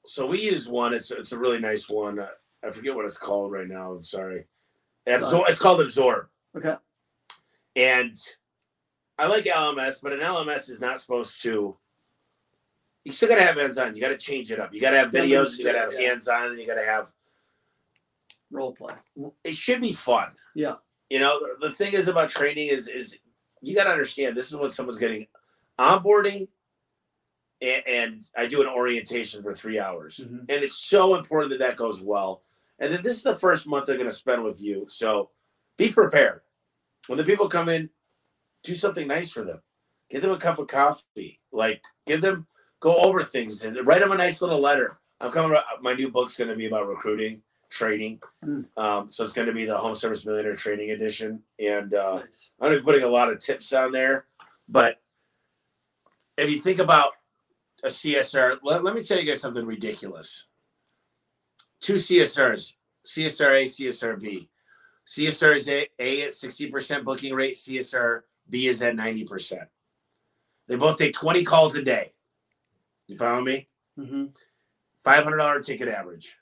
so 0.04 0.26
we 0.26 0.40
use 0.40 0.68
one. 0.68 0.94
It's 0.94 1.10
it's 1.10 1.32
a 1.32 1.38
really 1.38 1.58
nice 1.58 1.88
one. 1.88 2.18
Uh, 2.20 2.28
I 2.64 2.70
forget 2.70 2.94
what 2.94 3.04
it's 3.04 3.18
called 3.18 3.52
right 3.52 3.66
now. 3.66 3.92
I'm 3.92 4.02
sorry. 4.04 4.44
Absor- 5.08 5.48
it's 5.48 5.58
called 5.58 5.80
Absorb, 5.80 6.28
okay. 6.56 6.76
and 7.74 8.16
I 9.18 9.26
like 9.26 9.44
LMS, 9.44 10.00
but 10.00 10.12
an 10.12 10.20
LMS 10.20 10.70
is 10.70 10.78
not 10.78 11.00
supposed 11.00 11.42
to. 11.42 11.76
You 13.04 13.10
still 13.10 13.28
gotta 13.28 13.42
have 13.42 13.56
hands 13.56 13.78
on. 13.78 13.96
You 13.96 14.00
gotta 14.00 14.16
change 14.16 14.52
it 14.52 14.60
up. 14.60 14.72
You 14.72 14.80
gotta 14.80 14.98
have 14.98 15.10
videos. 15.10 15.58
You 15.58 15.64
gotta 15.64 15.80
have 15.80 15.92
yeah. 15.92 16.10
hands 16.10 16.28
on. 16.28 16.50
And 16.50 16.58
you 16.60 16.66
gotta 16.68 16.84
have. 16.84 17.10
Role 18.52 18.72
play. 18.72 18.94
It 19.42 19.54
should 19.56 19.80
be 19.80 19.92
fun. 19.92 20.30
Yeah. 20.54 20.76
You 21.10 21.18
know 21.18 21.38
the, 21.40 21.68
the 21.68 21.74
thing 21.74 21.94
is 21.94 22.06
about 22.06 22.28
training 22.28 22.68
is 22.68 22.86
is 22.86 23.18
you 23.62 23.74
gotta 23.74 23.90
understand 23.90 24.36
this 24.36 24.50
is 24.50 24.56
when 24.56 24.70
someone's 24.70 24.98
getting 24.98 25.26
onboarding, 25.78 26.48
and, 27.60 27.82
and 27.86 28.22
I 28.36 28.46
do 28.46 28.60
an 28.60 28.68
orientation 28.68 29.42
for 29.42 29.54
three 29.54 29.78
hours. 29.78 30.18
Mhm. 30.18 30.40
and 30.40 30.50
it's 30.50 30.76
so 30.76 31.14
important 31.14 31.50
that 31.50 31.58
that 31.60 31.76
goes 31.76 32.02
well. 32.02 32.42
And 32.78 32.92
then 32.92 33.02
this 33.02 33.16
is 33.18 33.22
the 33.22 33.38
first 33.38 33.66
month 33.66 33.86
they're 33.86 33.96
going 33.96 34.08
to 34.08 34.14
spend 34.14 34.42
with 34.42 34.60
you, 34.60 34.86
so 34.88 35.30
be 35.76 35.90
prepared. 35.92 36.40
When 37.06 37.16
the 37.16 37.24
people 37.24 37.48
come 37.48 37.68
in, 37.68 37.90
do 38.64 38.74
something 38.74 39.06
nice 39.06 39.30
for 39.30 39.44
them. 39.44 39.62
Give 40.10 40.22
them 40.22 40.32
a 40.32 40.36
cup 40.38 40.58
of 40.58 40.66
coffee. 40.66 41.40
Like 41.52 41.82
give 42.06 42.20
them 42.20 42.46
go 42.80 42.96
over 42.96 43.22
things 43.22 43.64
and 43.64 43.86
write 43.86 44.00
them 44.00 44.12
a 44.12 44.16
nice 44.16 44.42
little 44.42 44.58
letter. 44.60 44.98
I'm 45.20 45.30
coming. 45.30 45.56
My 45.80 45.94
new 45.94 46.10
book's 46.10 46.36
going 46.36 46.50
to 46.50 46.56
be 46.56 46.66
about 46.66 46.88
recruiting, 46.88 47.42
training. 47.72 48.20
Mm. 48.44 48.66
Um, 48.76 49.08
so 49.08 49.24
it's 49.24 49.32
going 49.32 49.48
to 49.48 49.54
be 49.54 49.64
the 49.64 49.76
Home 49.76 49.94
Service 49.94 50.26
Millionaire 50.26 50.54
Training 50.54 50.90
Edition, 50.90 51.42
and 51.58 51.94
uh, 51.94 52.18
Nice. 52.18 52.52
I'm 52.60 52.68
going 52.68 52.78
to 52.78 52.82
be 52.82 52.84
putting 52.84 53.04
a 53.04 53.08
lot 53.08 53.30
of 53.30 53.38
tips 53.38 53.72
on 53.72 53.92
there. 53.92 54.26
But 54.68 55.00
if 56.36 56.50
you 56.50 56.60
think 56.60 56.78
about 56.78 57.12
a 57.82 57.88
CSR, 57.88 58.58
let, 58.62 58.84
let 58.84 58.94
me 58.94 59.02
tell 59.02 59.18
you 59.18 59.26
guys 59.26 59.40
something 59.40 59.64
ridiculous. 59.64 60.46
Two 61.80 61.94
CSRs, 61.94 62.74
CSR 63.04 63.62
A, 63.62 63.64
CSR 63.64 64.20
B. 64.20 64.48
CSR 65.06 65.56
is 65.56 65.68
A, 65.68 65.88
A 65.98 66.22
at 66.22 66.30
60% 66.30 67.04
booking 67.04 67.34
rate, 67.34 67.54
CSR 67.54 68.20
B 68.48 68.66
is 68.66 68.82
at 68.82 68.94
90%. 68.94 69.66
They 70.68 70.76
both 70.76 70.96
take 70.96 71.14
20 71.14 71.42
calls 71.42 71.74
a 71.76 71.82
day. 71.82 72.12
You 73.08 73.16
follow 73.16 73.40
me? 73.40 73.68
Mm-hmm. 73.98 74.26
$500 75.04 75.66
ticket 75.66 75.88
average. 75.88 76.36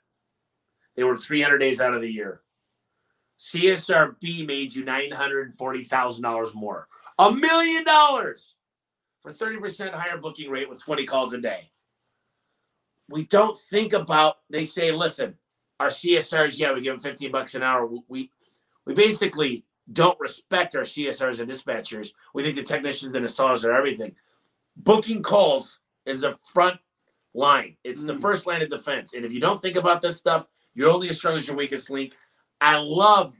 They 0.95 1.03
were 1.03 1.17
300 1.17 1.57
days 1.57 1.79
out 1.81 1.93
of 1.93 2.01
the 2.01 2.11
year. 2.11 2.41
CSRB 3.39 4.45
made 4.45 4.73
you 4.75 4.83
$940,000 4.85 6.55
more. 6.55 6.87
A 7.17 7.31
million 7.31 7.83
dollars 7.83 8.55
for 9.21 9.31
30% 9.31 9.93
higher 9.93 10.17
booking 10.17 10.49
rate 10.49 10.69
with 10.69 10.83
20 10.83 11.05
calls 11.05 11.33
a 11.33 11.37
day. 11.39 11.71
We 13.09 13.25
don't 13.25 13.57
think 13.57 13.93
about, 13.93 14.37
they 14.49 14.63
say, 14.63 14.91
listen, 14.91 15.35
our 15.79 15.87
CSRs, 15.87 16.59
yeah, 16.59 16.73
we 16.73 16.81
give 16.81 16.93
them 16.93 16.99
15 17.11 17.31
bucks 17.31 17.55
an 17.55 17.63
hour. 17.63 17.89
We 18.07 18.31
we 18.85 18.93
basically 18.95 19.65
don't 19.93 20.19
respect 20.19 20.75
our 20.75 20.81
CSRs 20.81 21.39
and 21.39 21.49
dispatchers. 21.49 22.13
We 22.33 22.41
think 22.41 22.55
the 22.55 22.63
technicians 22.63 23.13
and 23.13 23.23
installers 23.25 23.63
are 23.63 23.73
everything. 23.73 24.15
Booking 24.75 25.21
calls 25.21 25.79
is 26.05 26.21
the 26.21 26.37
front 26.51 26.79
line. 27.35 27.77
It's 27.83 28.03
the 28.05 28.13
Mm. 28.13 28.21
first 28.21 28.47
line 28.47 28.61
of 28.63 28.69
defense. 28.69 29.13
And 29.13 29.23
if 29.25 29.31
you 29.31 29.39
don't 29.39 29.61
think 29.61 29.75
about 29.75 30.01
this 30.01 30.17
stuff, 30.17 30.47
you're 30.73 30.89
only 30.89 31.09
as 31.09 31.17
strong 31.17 31.35
as 31.35 31.47
your 31.47 31.55
weakest 31.57 31.89
link. 31.89 32.15
I 32.59 32.77
love, 32.77 33.39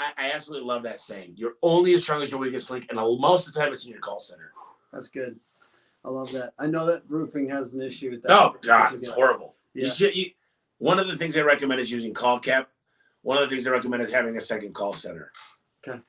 I, 0.00 0.12
I 0.16 0.32
absolutely 0.32 0.66
love 0.68 0.82
that 0.84 0.98
saying. 0.98 1.34
You're 1.36 1.54
only 1.62 1.94
as 1.94 2.02
strong 2.02 2.22
as 2.22 2.30
your 2.30 2.40
weakest 2.40 2.70
link, 2.70 2.86
and 2.90 2.96
most 3.20 3.46
of 3.48 3.54
the 3.54 3.60
time 3.60 3.70
it's 3.72 3.84
in 3.84 3.90
your 3.92 4.00
call 4.00 4.18
center. 4.18 4.52
That's 4.92 5.08
good. 5.08 5.38
I 6.04 6.08
love 6.10 6.32
that. 6.32 6.52
I 6.58 6.66
know 6.66 6.86
that 6.86 7.02
roofing 7.08 7.48
has 7.50 7.74
an 7.74 7.82
issue 7.82 8.10
with 8.10 8.22
that. 8.22 8.32
Oh 8.32 8.56
God, 8.62 8.94
it's 8.94 9.08
horrible. 9.08 9.54
You 9.74 9.84
Yeah. 9.84 9.90
should. 9.92 10.16
You, 10.16 10.30
one 10.78 10.98
of 10.98 11.06
the 11.06 11.16
things 11.16 11.36
I 11.36 11.42
recommend 11.42 11.80
is 11.80 11.92
using 11.92 12.12
call 12.12 12.40
cap. 12.40 12.68
One 13.22 13.36
of 13.38 13.44
the 13.44 13.48
things 13.48 13.66
I 13.66 13.70
recommend 13.70 14.02
is 14.02 14.12
having 14.12 14.36
a 14.36 14.40
second 14.40 14.74
call 14.74 14.92
center. 14.92 15.30
Okay. 15.86 16.00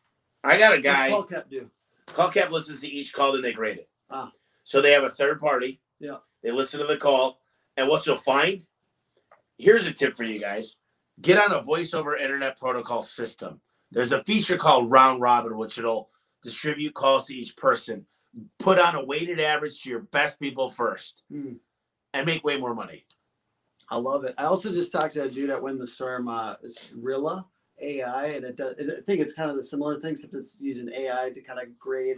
I 0.43 0.57
got 0.57 0.71
a 0.73 0.77
What's 0.77 0.83
guy. 0.83 1.09
call 1.11 1.23
cap 1.23 1.45
do? 1.49 1.69
Call 2.07 2.29
cap 2.29 2.49
listens 2.51 2.81
to 2.81 2.87
each 2.89 3.13
call 3.13 3.35
and 3.35 3.43
they 3.43 3.53
grade 3.53 3.77
it. 3.77 3.89
Ah. 4.09 4.31
So 4.63 4.81
they 4.81 4.91
have 4.93 5.03
a 5.03 5.09
third 5.09 5.39
party. 5.39 5.79
Yeah. 5.99 6.17
They 6.43 6.49
listen 6.51 6.79
to 6.79 6.87
the 6.87 6.97
call. 6.97 7.39
And 7.77 7.87
what 7.87 8.05
you'll 8.07 8.17
find, 8.17 8.67
here's 9.57 9.88
a 9.88 9.93
tip 9.93 10.15
for 10.17 10.24
you 10.24 10.39
guys. 10.39 10.75
Get 11.22 11.38
on 11.38 11.51
a 11.51 11.62
voice 11.62 11.93
over 11.93 12.17
internet 12.17 12.57
protocol 12.57 13.01
system. 13.01 13.62
There's 13.91 14.12
a 14.12 14.24
feature 14.24 14.57
called 14.57 14.89
round 14.91 15.22
robin, 15.22 15.57
which 15.57 15.77
it'll 15.77 16.10
distribute 16.41 16.93
calls 16.95 17.27
to 17.27 17.36
each 17.36 17.55
person. 17.55 18.05
Put 18.57 18.79
on 18.79 18.95
a 18.95 19.05
weighted 19.05 19.39
average 19.39 19.81
to 19.83 19.89
your 19.89 20.00
best 20.00 20.39
people 20.39 20.69
first 20.69 21.22
Hmm. 21.29 21.53
and 22.13 22.25
make 22.25 22.43
way 22.43 22.57
more 22.57 22.74
money. 22.74 23.03
I 23.89 23.98
love 23.98 24.24
it. 24.24 24.33
I 24.38 24.45
also 24.45 24.72
just 24.72 24.91
talked 24.91 25.13
to 25.13 25.24
a 25.24 25.29
dude 25.29 25.51
at 25.51 25.62
Win 25.62 25.77
the 25.77 25.86
Storm. 25.86 26.27
Uh, 26.27 26.55
Rilla 26.95 27.45
AI, 27.79 28.27
and 28.27 28.45
it 28.45 28.55
does. 28.55 28.79
I 28.79 29.01
think 29.01 29.19
it's 29.22 29.33
kind 29.33 29.51
of 29.51 29.57
the 29.57 29.63
similar 29.63 29.95
thing, 29.98 30.13
except 30.13 30.33
it's 30.33 30.57
using 30.60 30.89
AI 30.91 31.29
to 31.29 31.41
kind 31.41 31.60
of 31.60 31.77
grade. 31.77 32.17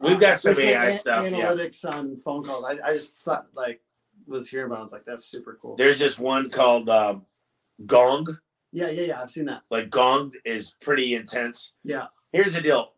We've 0.00 0.16
uh, 0.16 0.18
got 0.20 0.38
some 0.38 0.58
AI 0.58 0.90
stuff, 0.90 1.30
yeah. 1.30 1.46
Analytics 1.46 1.84
on 1.84 2.16
phone 2.16 2.42
calls. 2.42 2.64
I, 2.64 2.78
I 2.84 2.94
just 2.94 3.22
saw, 3.22 3.42
like 3.54 3.80
was 4.26 4.48
hearing 4.48 4.66
about. 4.66 4.80
I 4.80 4.82
was 4.82 4.92
like, 4.92 5.04
that's 5.04 5.24
super 5.24 5.58
cool. 5.60 5.76
There's 5.76 5.98
this 5.98 6.18
one 6.18 6.48
called 6.50 6.88
um, 6.88 7.26
Gong. 7.86 8.26
yeah, 8.72 8.88
yeah, 8.90 9.02
yeah. 9.02 9.20
I've 9.22 9.30
seen 9.30 9.46
that. 9.46 9.62
Like 9.70 9.90
Gong 9.90 10.32
is 10.44 10.74
pretty 10.80 11.14
intense. 11.14 11.72
Yeah. 11.84 12.06
Here's 12.32 12.54
the 12.54 12.60
deal. 12.60 12.88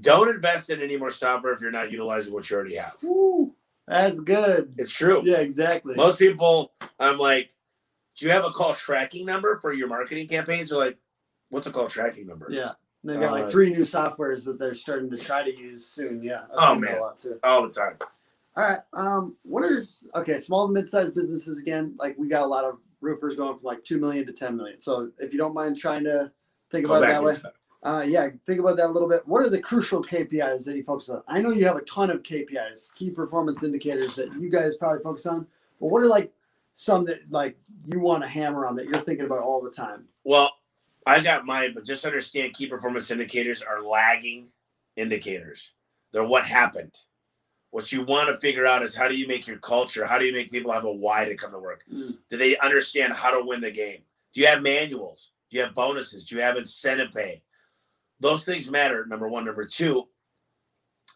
Don't 0.00 0.28
invest 0.28 0.70
in 0.70 0.80
any 0.80 0.96
more 0.96 1.10
software 1.10 1.52
if 1.52 1.60
you're 1.60 1.70
not 1.70 1.90
utilizing 1.90 2.32
what 2.32 2.48
you 2.48 2.56
already 2.56 2.76
have. 2.76 2.94
Woo, 3.02 3.54
that's 3.88 4.20
good. 4.20 4.74
It's 4.78 4.92
true. 4.92 5.22
Yeah, 5.24 5.38
exactly. 5.38 5.94
Most 5.96 6.18
people, 6.18 6.72
I'm 6.98 7.18
like, 7.18 7.50
do 8.16 8.26
you 8.26 8.32
have 8.32 8.44
a 8.44 8.50
call 8.50 8.74
tracking 8.74 9.26
number 9.26 9.58
for 9.60 9.72
your 9.72 9.88
marketing 9.88 10.28
campaigns? 10.28 10.70
They're 10.70 10.78
like, 10.78 10.98
what's 11.48 11.66
a 11.66 11.72
call 11.72 11.88
tracking 11.88 12.26
number? 12.26 12.46
Yeah. 12.50 12.72
They've 13.02 13.18
got 13.18 13.32
like 13.32 13.44
Uh, 13.44 13.48
three 13.48 13.70
new 13.70 13.80
softwares 13.80 14.44
that 14.44 14.58
they're 14.58 14.74
starting 14.74 15.10
to 15.10 15.16
try 15.16 15.42
to 15.42 15.56
use 15.56 15.86
soon. 15.86 16.22
Yeah. 16.22 16.42
I've 16.56 16.76
Oh, 16.76 16.78
man. 16.78 16.98
A 16.98 17.00
lot 17.00 17.18
too. 17.18 17.38
All 17.42 17.62
the 17.62 17.70
time. 17.72 17.96
All 18.56 18.64
right. 18.64 18.80
Um, 18.92 19.36
what 19.42 19.62
are 19.62 19.86
okay, 20.16 20.38
small 20.38 20.64
and 20.64 20.74
mid-sized 20.74 21.14
businesses 21.14 21.60
again? 21.60 21.94
Like 21.98 22.16
we 22.18 22.28
got 22.28 22.42
a 22.42 22.46
lot 22.46 22.64
of 22.64 22.78
roofers 23.00 23.36
going 23.36 23.54
from 23.54 23.64
like 23.64 23.84
two 23.84 23.98
million 23.98 24.26
to 24.26 24.32
ten 24.32 24.56
million. 24.56 24.80
So 24.80 25.10
if 25.18 25.32
you 25.32 25.38
don't 25.38 25.54
mind 25.54 25.78
trying 25.78 26.04
to 26.04 26.32
think 26.70 26.86
Go 26.86 26.96
about 26.96 27.10
it 27.10 27.12
that 27.12 27.44
way. 27.44 27.50
Uh, 27.82 28.04
yeah, 28.06 28.28
think 28.46 28.60
about 28.60 28.76
that 28.76 28.86
a 28.86 28.92
little 28.92 29.08
bit. 29.08 29.26
What 29.26 29.44
are 29.44 29.48
the 29.48 29.60
crucial 29.60 30.02
KPIs 30.02 30.66
that 30.66 30.76
you 30.76 30.82
focus 30.82 31.08
on? 31.08 31.22
I 31.26 31.40
know 31.40 31.50
you 31.50 31.64
have 31.64 31.76
a 31.76 31.82
ton 31.82 32.10
of 32.10 32.22
KPIs, 32.22 32.94
key 32.94 33.10
performance 33.10 33.62
indicators 33.62 34.16
that 34.16 34.34
you 34.38 34.50
guys 34.50 34.76
probably 34.76 35.02
focus 35.02 35.24
on. 35.24 35.46
But 35.80 35.86
what 35.86 36.02
are 36.02 36.06
like 36.06 36.30
some 36.74 37.06
that 37.06 37.20
like 37.30 37.56
you 37.84 38.00
want 38.00 38.22
to 38.22 38.28
hammer 38.28 38.66
on 38.66 38.76
that 38.76 38.84
you're 38.84 38.94
thinking 38.94 39.24
about 39.24 39.38
all 39.38 39.62
the 39.62 39.70
time? 39.70 40.04
Well, 40.24 40.52
I 41.06 41.20
got 41.20 41.46
mine, 41.46 41.72
but 41.74 41.86
just 41.86 42.04
understand 42.04 42.52
key 42.52 42.66
performance 42.66 43.10
indicators 43.10 43.62
are 43.62 43.82
lagging 43.82 44.48
indicators. 44.96 45.72
They're 46.12 46.26
what 46.26 46.44
happened. 46.44 46.94
What 47.70 47.92
you 47.92 48.02
want 48.02 48.28
to 48.28 48.38
figure 48.38 48.66
out 48.66 48.82
is 48.82 48.96
how 48.96 49.06
do 49.06 49.14
you 49.14 49.28
make 49.28 49.46
your 49.46 49.58
culture, 49.58 50.04
how 50.04 50.18
do 50.18 50.24
you 50.24 50.32
make 50.32 50.50
people 50.50 50.72
have 50.72 50.84
a 50.84 50.92
why 50.92 51.24
to 51.24 51.36
come 51.36 51.52
to 51.52 51.58
work? 51.58 51.84
Mm. 51.92 52.18
Do 52.28 52.36
they 52.36 52.56
understand 52.58 53.12
how 53.12 53.30
to 53.30 53.46
win 53.46 53.60
the 53.60 53.70
game? 53.70 54.00
Do 54.34 54.40
you 54.40 54.48
have 54.48 54.62
manuals? 54.62 55.30
Do 55.50 55.56
you 55.56 55.62
have 55.64 55.74
bonuses? 55.74 56.24
Do 56.24 56.36
you 56.36 56.42
have 56.42 56.56
incentive 56.56 57.12
pay? 57.12 57.42
Those 58.18 58.44
things 58.44 58.70
matter. 58.70 59.06
Number 59.06 59.28
one. 59.28 59.44
Number 59.44 59.64
two 59.64 60.08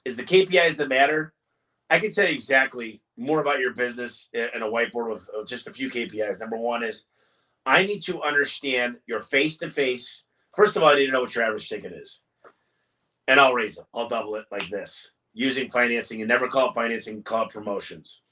is 0.04 0.16
the 0.16 0.22
KPIs 0.22 0.76
that 0.76 0.88
matter. 0.88 1.34
I 1.90 1.98
can 1.98 2.10
tell 2.10 2.26
you 2.26 2.32
exactly 2.32 3.02
more 3.16 3.40
about 3.40 3.60
your 3.60 3.74
business 3.74 4.28
in 4.32 4.62
a 4.62 4.66
whiteboard 4.66 5.10
with 5.10 5.28
uh, 5.36 5.44
just 5.44 5.66
a 5.66 5.72
few 5.72 5.90
KPIs. 5.90 6.40
Number 6.40 6.56
one 6.56 6.82
is 6.82 7.06
I 7.66 7.84
need 7.84 8.00
to 8.02 8.22
understand 8.22 9.00
your 9.06 9.20
face 9.20 9.58
to 9.58 9.70
face. 9.70 10.24
First 10.56 10.76
of 10.76 10.82
all, 10.82 10.90
I 10.90 10.94
need 10.96 11.06
to 11.06 11.12
know 11.12 11.20
what 11.20 11.34
your 11.34 11.44
average 11.44 11.68
ticket 11.68 11.92
is. 11.92 12.20
And 13.26 13.40
I'll 13.40 13.54
raise 13.54 13.78
it. 13.78 13.84
I'll 13.94 14.08
double 14.08 14.34
it 14.36 14.46
like 14.50 14.68
this 14.68 15.10
using 15.34 15.68
financing 15.68 16.20
and 16.20 16.28
never 16.28 16.48
call 16.48 16.70
it 16.70 16.74
financing, 16.74 17.22
call 17.22 17.44
it 17.44 17.50
promotions. 17.50 18.22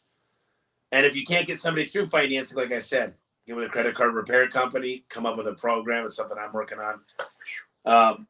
And 0.92 1.04
if 1.04 1.16
you 1.16 1.24
can't 1.24 1.46
get 1.46 1.58
somebody 1.58 1.86
through 1.86 2.06
financing, 2.06 2.56
like 2.56 2.72
I 2.72 2.78
said, 2.78 3.14
get 3.46 3.56
with 3.56 3.64
a 3.64 3.68
credit 3.68 3.94
card 3.94 4.14
repair 4.14 4.48
company, 4.48 5.04
come 5.08 5.26
up 5.26 5.36
with 5.36 5.48
a 5.48 5.54
program. 5.54 6.04
It's 6.04 6.16
something 6.16 6.36
I'm 6.40 6.52
working 6.52 6.78
on. 6.78 7.00
Um, 7.84 8.28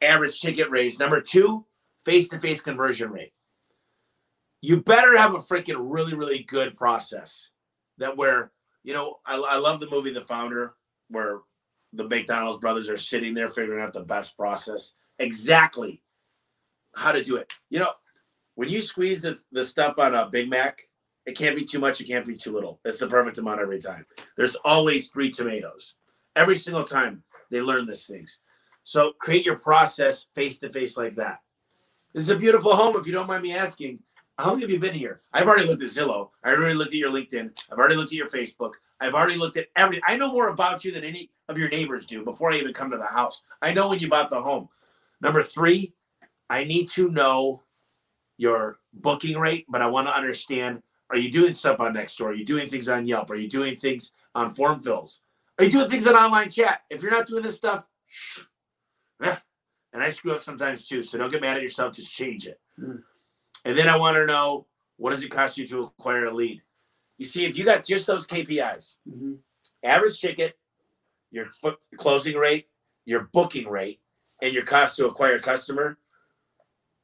average 0.00 0.40
ticket 0.40 0.70
raise. 0.70 0.98
Number 0.98 1.20
two, 1.20 1.66
face 2.04 2.28
to 2.30 2.40
face 2.40 2.60
conversion 2.60 3.10
rate. 3.10 3.32
You 4.62 4.80
better 4.80 5.16
have 5.18 5.34
a 5.34 5.38
freaking 5.38 5.92
really, 5.92 6.14
really 6.14 6.42
good 6.44 6.74
process 6.74 7.50
that 7.98 8.16
where, 8.16 8.52
you 8.82 8.94
know, 8.94 9.18
I, 9.26 9.36
I 9.36 9.58
love 9.58 9.80
the 9.80 9.90
movie 9.90 10.10
The 10.10 10.22
Founder, 10.22 10.74
where 11.08 11.40
the 11.92 12.08
McDonald's 12.08 12.60
brothers 12.60 12.88
are 12.88 12.96
sitting 12.96 13.34
there 13.34 13.48
figuring 13.48 13.84
out 13.84 13.92
the 13.92 14.04
best 14.04 14.36
process 14.36 14.94
exactly 15.18 16.02
how 16.96 17.12
to 17.12 17.22
do 17.22 17.36
it. 17.36 17.52
You 17.70 17.80
know, 17.80 17.92
when 18.54 18.68
you 18.68 18.80
squeeze 18.80 19.22
the, 19.22 19.38
the 19.52 19.64
stuff 19.64 19.98
on 19.98 20.14
a 20.14 20.28
Big 20.28 20.48
Mac, 20.48 20.80
it 21.26 21.36
can't 21.36 21.56
be 21.56 21.64
too 21.64 21.78
much, 21.78 22.00
it 22.00 22.04
can't 22.06 22.26
be 22.26 22.36
too 22.36 22.52
little. 22.52 22.80
It's 22.84 22.98
the 22.98 23.08
perfect 23.08 23.38
amount 23.38 23.60
every 23.60 23.80
time. 23.80 24.06
There's 24.36 24.56
always 24.64 25.08
three 25.08 25.30
tomatoes. 25.30 25.94
Every 26.36 26.56
single 26.56 26.84
time 26.84 27.22
they 27.50 27.60
learn 27.60 27.86
these 27.86 28.06
things. 28.06 28.40
So 28.82 29.12
create 29.18 29.46
your 29.46 29.58
process 29.58 30.26
face 30.34 30.58
to 30.60 30.70
face 30.70 30.96
like 30.96 31.16
that. 31.16 31.38
This 32.12 32.24
is 32.24 32.30
a 32.30 32.36
beautiful 32.36 32.76
home, 32.76 32.96
if 32.96 33.06
you 33.06 33.12
don't 33.12 33.26
mind 33.26 33.42
me 33.42 33.54
asking. 33.54 34.00
How 34.38 34.50
long 34.50 34.60
have 34.60 34.70
you 34.70 34.78
been 34.78 34.94
here? 34.94 35.22
I've 35.32 35.46
already 35.46 35.66
looked 35.66 35.82
at 35.82 35.88
Zillow. 35.88 36.30
I've 36.42 36.58
already 36.58 36.74
looked 36.74 36.92
at 36.92 36.98
your 36.98 37.10
LinkedIn. 37.10 37.56
I've 37.70 37.78
already 37.78 37.94
looked 37.94 38.12
at 38.12 38.18
your 38.18 38.28
Facebook. 38.28 38.72
I've 39.00 39.14
already 39.14 39.36
looked 39.36 39.56
at 39.56 39.66
everything. 39.76 40.02
I 40.06 40.16
know 40.16 40.32
more 40.32 40.48
about 40.48 40.84
you 40.84 40.92
than 40.92 41.04
any 41.04 41.30
of 41.48 41.58
your 41.58 41.68
neighbors 41.68 42.04
do 42.04 42.24
before 42.24 42.52
I 42.52 42.56
even 42.56 42.72
come 42.72 42.90
to 42.90 42.96
the 42.96 43.06
house. 43.06 43.42
I 43.62 43.72
know 43.72 43.88
when 43.88 44.00
you 44.00 44.08
bought 44.08 44.30
the 44.30 44.40
home. 44.40 44.68
Number 45.20 45.42
three, 45.42 45.94
I 46.50 46.64
need 46.64 46.88
to 46.90 47.10
know 47.10 47.62
your 48.36 48.78
booking 48.92 49.38
rate, 49.38 49.66
but 49.68 49.82
I 49.82 49.86
want 49.86 50.08
to 50.08 50.14
understand 50.16 50.82
are 51.10 51.18
you 51.18 51.30
doing 51.30 51.52
stuff 51.52 51.80
on 51.80 51.94
Nextdoor? 51.94 52.26
Are 52.26 52.32
you 52.32 52.44
doing 52.44 52.68
things 52.68 52.88
on 52.88 53.06
Yelp? 53.06 53.30
Are 53.30 53.34
you 53.36 53.48
doing 53.48 53.76
things 53.76 54.12
on 54.34 54.50
form 54.50 54.80
fills? 54.80 55.20
Are 55.58 55.64
you 55.64 55.70
doing 55.70 55.88
things 55.88 56.06
on 56.06 56.14
online 56.16 56.50
chat? 56.50 56.80
If 56.90 57.02
you're 57.02 57.10
not 57.10 57.26
doing 57.26 57.42
this 57.42 57.56
stuff, 57.56 57.88
shh. 58.08 58.40
Eh. 59.22 59.36
and 59.92 60.02
I 60.02 60.10
screw 60.10 60.32
up 60.32 60.40
sometimes 60.40 60.88
too, 60.88 61.02
so 61.02 61.18
don't 61.18 61.30
get 61.30 61.40
mad 61.40 61.56
at 61.56 61.62
yourself, 61.62 61.92
just 61.92 62.12
change 62.12 62.46
it. 62.46 62.58
Mm. 62.80 63.02
And 63.64 63.78
then 63.78 63.88
I 63.88 63.96
want 63.96 64.16
to 64.16 64.26
know 64.26 64.66
what 64.96 65.10
does 65.10 65.22
it 65.22 65.30
cost 65.30 65.56
you 65.56 65.66
to 65.68 65.82
acquire 65.84 66.24
a 66.24 66.32
lead? 66.32 66.62
You 67.18 67.24
see, 67.24 67.44
if 67.44 67.56
you 67.56 67.64
got 67.64 67.84
just 67.84 68.06
those 68.06 68.26
KPIs, 68.26 68.96
Mhm. 69.08 69.38
average 69.84 70.20
ticket, 70.20 70.58
your 71.30 71.46
foot 71.46 71.78
closing 71.96 72.36
rate, 72.36 72.68
your 73.04 73.28
booking 73.32 73.68
rate, 73.68 74.00
and 74.42 74.52
your 74.52 74.64
cost 74.64 74.96
to 74.96 75.06
acquire 75.06 75.36
a 75.36 75.40
customer, 75.40 75.98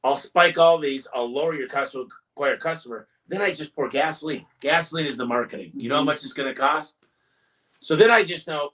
I'll 0.03 0.17
spike 0.17 0.57
all 0.57 0.77
these. 0.77 1.07
I'll 1.13 1.31
lower 1.31 1.53
your 1.53 1.67
cost 1.67 1.91
to 1.93 2.07
acquire 2.35 2.53
a 2.53 2.57
customer. 2.57 3.07
Then 3.27 3.41
I 3.41 3.51
just 3.51 3.75
pour 3.75 3.87
gasoline. 3.87 4.45
Gasoline 4.59 5.05
is 5.05 5.17
the 5.17 5.25
marketing. 5.25 5.71
You 5.75 5.89
know 5.89 5.95
how 5.97 6.01
Mhm. 6.01 6.05
much 6.07 6.23
it's 6.23 6.33
going 6.33 6.53
to 6.53 6.59
cost? 6.59 6.97
So 7.79 7.95
then 7.95 8.11
I 8.11 8.23
just 8.23 8.47
know. 8.47 8.73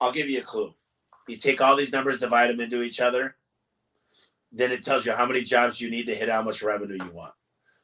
I'll 0.00 0.12
give 0.12 0.28
you 0.28 0.40
a 0.40 0.44
clue. 0.44 0.74
You 1.28 1.36
take 1.36 1.60
all 1.60 1.76
these 1.76 1.92
numbers, 1.92 2.18
divide 2.18 2.50
them 2.50 2.60
into 2.60 2.82
each 2.82 3.00
other. 3.00 3.36
Then 4.52 4.70
it 4.70 4.82
tells 4.82 5.06
you 5.06 5.12
how 5.12 5.24
many 5.26 5.42
jobs 5.42 5.80
you 5.80 5.90
need 5.90 6.06
to 6.06 6.14
hit 6.14 6.28
how 6.28 6.42
much 6.42 6.62
revenue 6.62 7.02
you 7.02 7.10
want. 7.10 7.34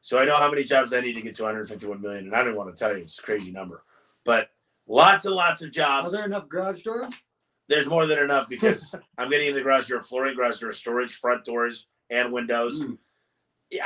So 0.02 0.18
I 0.18 0.24
know 0.24 0.36
how 0.36 0.50
many 0.50 0.64
jobs 0.64 0.92
I 0.92 1.00
need 1.00 1.14
to 1.14 1.20
get 1.20 1.34
to 1.36 1.42
151 1.44 2.00
million, 2.00 2.24
and 2.26 2.34
I 2.34 2.44
don't 2.44 2.56
want 2.56 2.70
to 2.70 2.76
tell 2.76 2.94
you 2.94 3.02
it's 3.02 3.18
a 3.18 3.22
crazy 3.22 3.50
number, 3.52 3.84
but 4.24 4.50
lots 4.86 5.24
and 5.24 5.34
lots 5.34 5.62
of 5.62 5.72
jobs. 5.72 6.12
Are 6.12 6.16
there 6.18 6.26
enough 6.26 6.48
garage 6.48 6.82
doors? 6.82 7.12
There's 7.70 7.86
more 7.86 8.04
than 8.04 8.18
enough 8.18 8.48
because 8.48 8.96
I'm 9.18 9.30
getting 9.30 9.46
into 9.46 9.60
the 9.60 9.64
garage 9.64 9.88
door, 9.88 10.02
flooring, 10.02 10.34
garage 10.34 10.58
door, 10.58 10.72
storage, 10.72 11.14
front 11.14 11.44
doors, 11.44 11.86
and 12.10 12.32
windows. 12.32 12.84
Mm. 12.84 12.98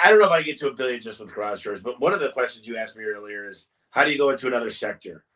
I 0.02 0.08
don't 0.08 0.18
know 0.18 0.24
if 0.24 0.32
I 0.32 0.40
get 0.40 0.56
to 0.60 0.68
a 0.68 0.74
billion 0.74 1.02
just 1.02 1.20
with 1.20 1.34
garage 1.34 1.62
doors, 1.62 1.82
but 1.82 2.00
one 2.00 2.14
of 2.14 2.20
the 2.20 2.32
questions 2.32 2.66
you 2.66 2.78
asked 2.78 2.96
me 2.96 3.04
earlier 3.04 3.46
is 3.46 3.68
how 3.90 4.04
do 4.04 4.10
you 4.10 4.16
go 4.16 4.30
into 4.30 4.46
another 4.46 4.70
sector? 4.70 5.26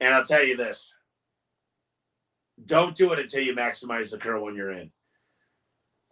And 0.00 0.12
I'll 0.12 0.24
tell 0.24 0.44
you 0.44 0.56
this 0.56 0.94
don't 2.66 2.96
do 2.96 3.12
it 3.12 3.18
until 3.20 3.42
you 3.42 3.54
maximize 3.54 4.10
the 4.10 4.18
current 4.18 4.42
one 4.42 4.56
you're 4.56 4.72
in. 4.72 4.90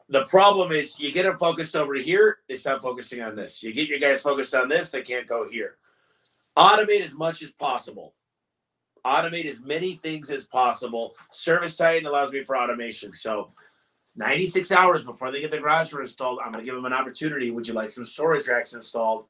The 0.08 0.24
problem 0.26 0.70
is 0.72 0.98
you 0.98 1.12
get 1.12 1.24
them 1.24 1.36
focused 1.36 1.74
over 1.74 1.94
here, 1.94 2.38
they 2.48 2.56
stop 2.56 2.82
focusing 2.82 3.22
on 3.22 3.34
this. 3.34 3.62
You 3.62 3.72
get 3.72 3.88
your 3.88 3.98
guys 3.98 4.22
focused 4.22 4.54
on 4.54 4.68
this, 4.68 4.92
they 4.92 5.02
can't 5.02 5.26
go 5.26 5.48
here. 5.48 5.78
Automate 6.56 7.00
as 7.00 7.14
much 7.16 7.42
as 7.42 7.52
possible. 7.52 8.14
Automate 9.04 9.46
as 9.46 9.60
many 9.62 9.94
things 9.94 10.30
as 10.30 10.44
possible. 10.46 11.14
Service 11.30 11.76
Titan 11.76 12.06
allows 12.06 12.30
me 12.30 12.44
for 12.44 12.56
automation. 12.56 13.12
So 13.12 13.52
96 14.16 14.70
hours 14.72 15.04
before 15.04 15.30
they 15.30 15.40
get 15.40 15.50
the 15.50 15.58
garage 15.58 15.90
door 15.90 16.00
installed, 16.02 16.38
I'm 16.44 16.52
going 16.52 16.62
to 16.62 16.66
give 16.66 16.74
them 16.74 16.84
an 16.84 16.92
opportunity. 16.92 17.50
Would 17.50 17.66
you 17.66 17.74
like 17.74 17.90
some 17.90 18.04
storage 18.04 18.46
racks 18.48 18.74
installed? 18.74 19.26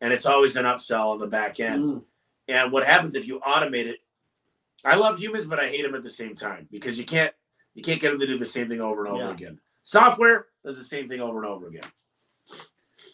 And 0.00 0.12
it's 0.12 0.26
always 0.26 0.56
an 0.56 0.64
upsell 0.64 1.12
on 1.12 1.18
the 1.18 1.26
back 1.26 1.60
end. 1.60 1.84
Mm. 1.84 2.02
And 2.48 2.72
what 2.72 2.84
happens 2.84 3.14
if 3.14 3.26
you 3.26 3.40
automate 3.40 3.86
it? 3.86 3.98
I 4.84 4.96
love 4.96 5.18
humans, 5.18 5.46
but 5.46 5.58
I 5.58 5.68
hate 5.68 5.82
them 5.82 5.94
at 5.94 6.02
the 6.02 6.10
same 6.10 6.34
time 6.34 6.68
because 6.70 6.98
you 6.98 7.04
can't 7.04 7.32
you 7.74 7.82
can't 7.82 8.00
get 8.00 8.10
them 8.10 8.20
to 8.20 8.26
do 8.26 8.38
the 8.38 8.44
same 8.44 8.68
thing 8.68 8.80
over 8.80 9.04
and 9.04 9.14
over 9.14 9.24
Yeah. 9.24 9.32
again. 9.32 9.60
Software 9.82 10.46
does 10.64 10.76
the 10.78 10.84
same 10.84 11.08
thing 11.08 11.20
over 11.20 11.38
and 11.38 11.46
over 11.46 11.66
again. 11.68 11.82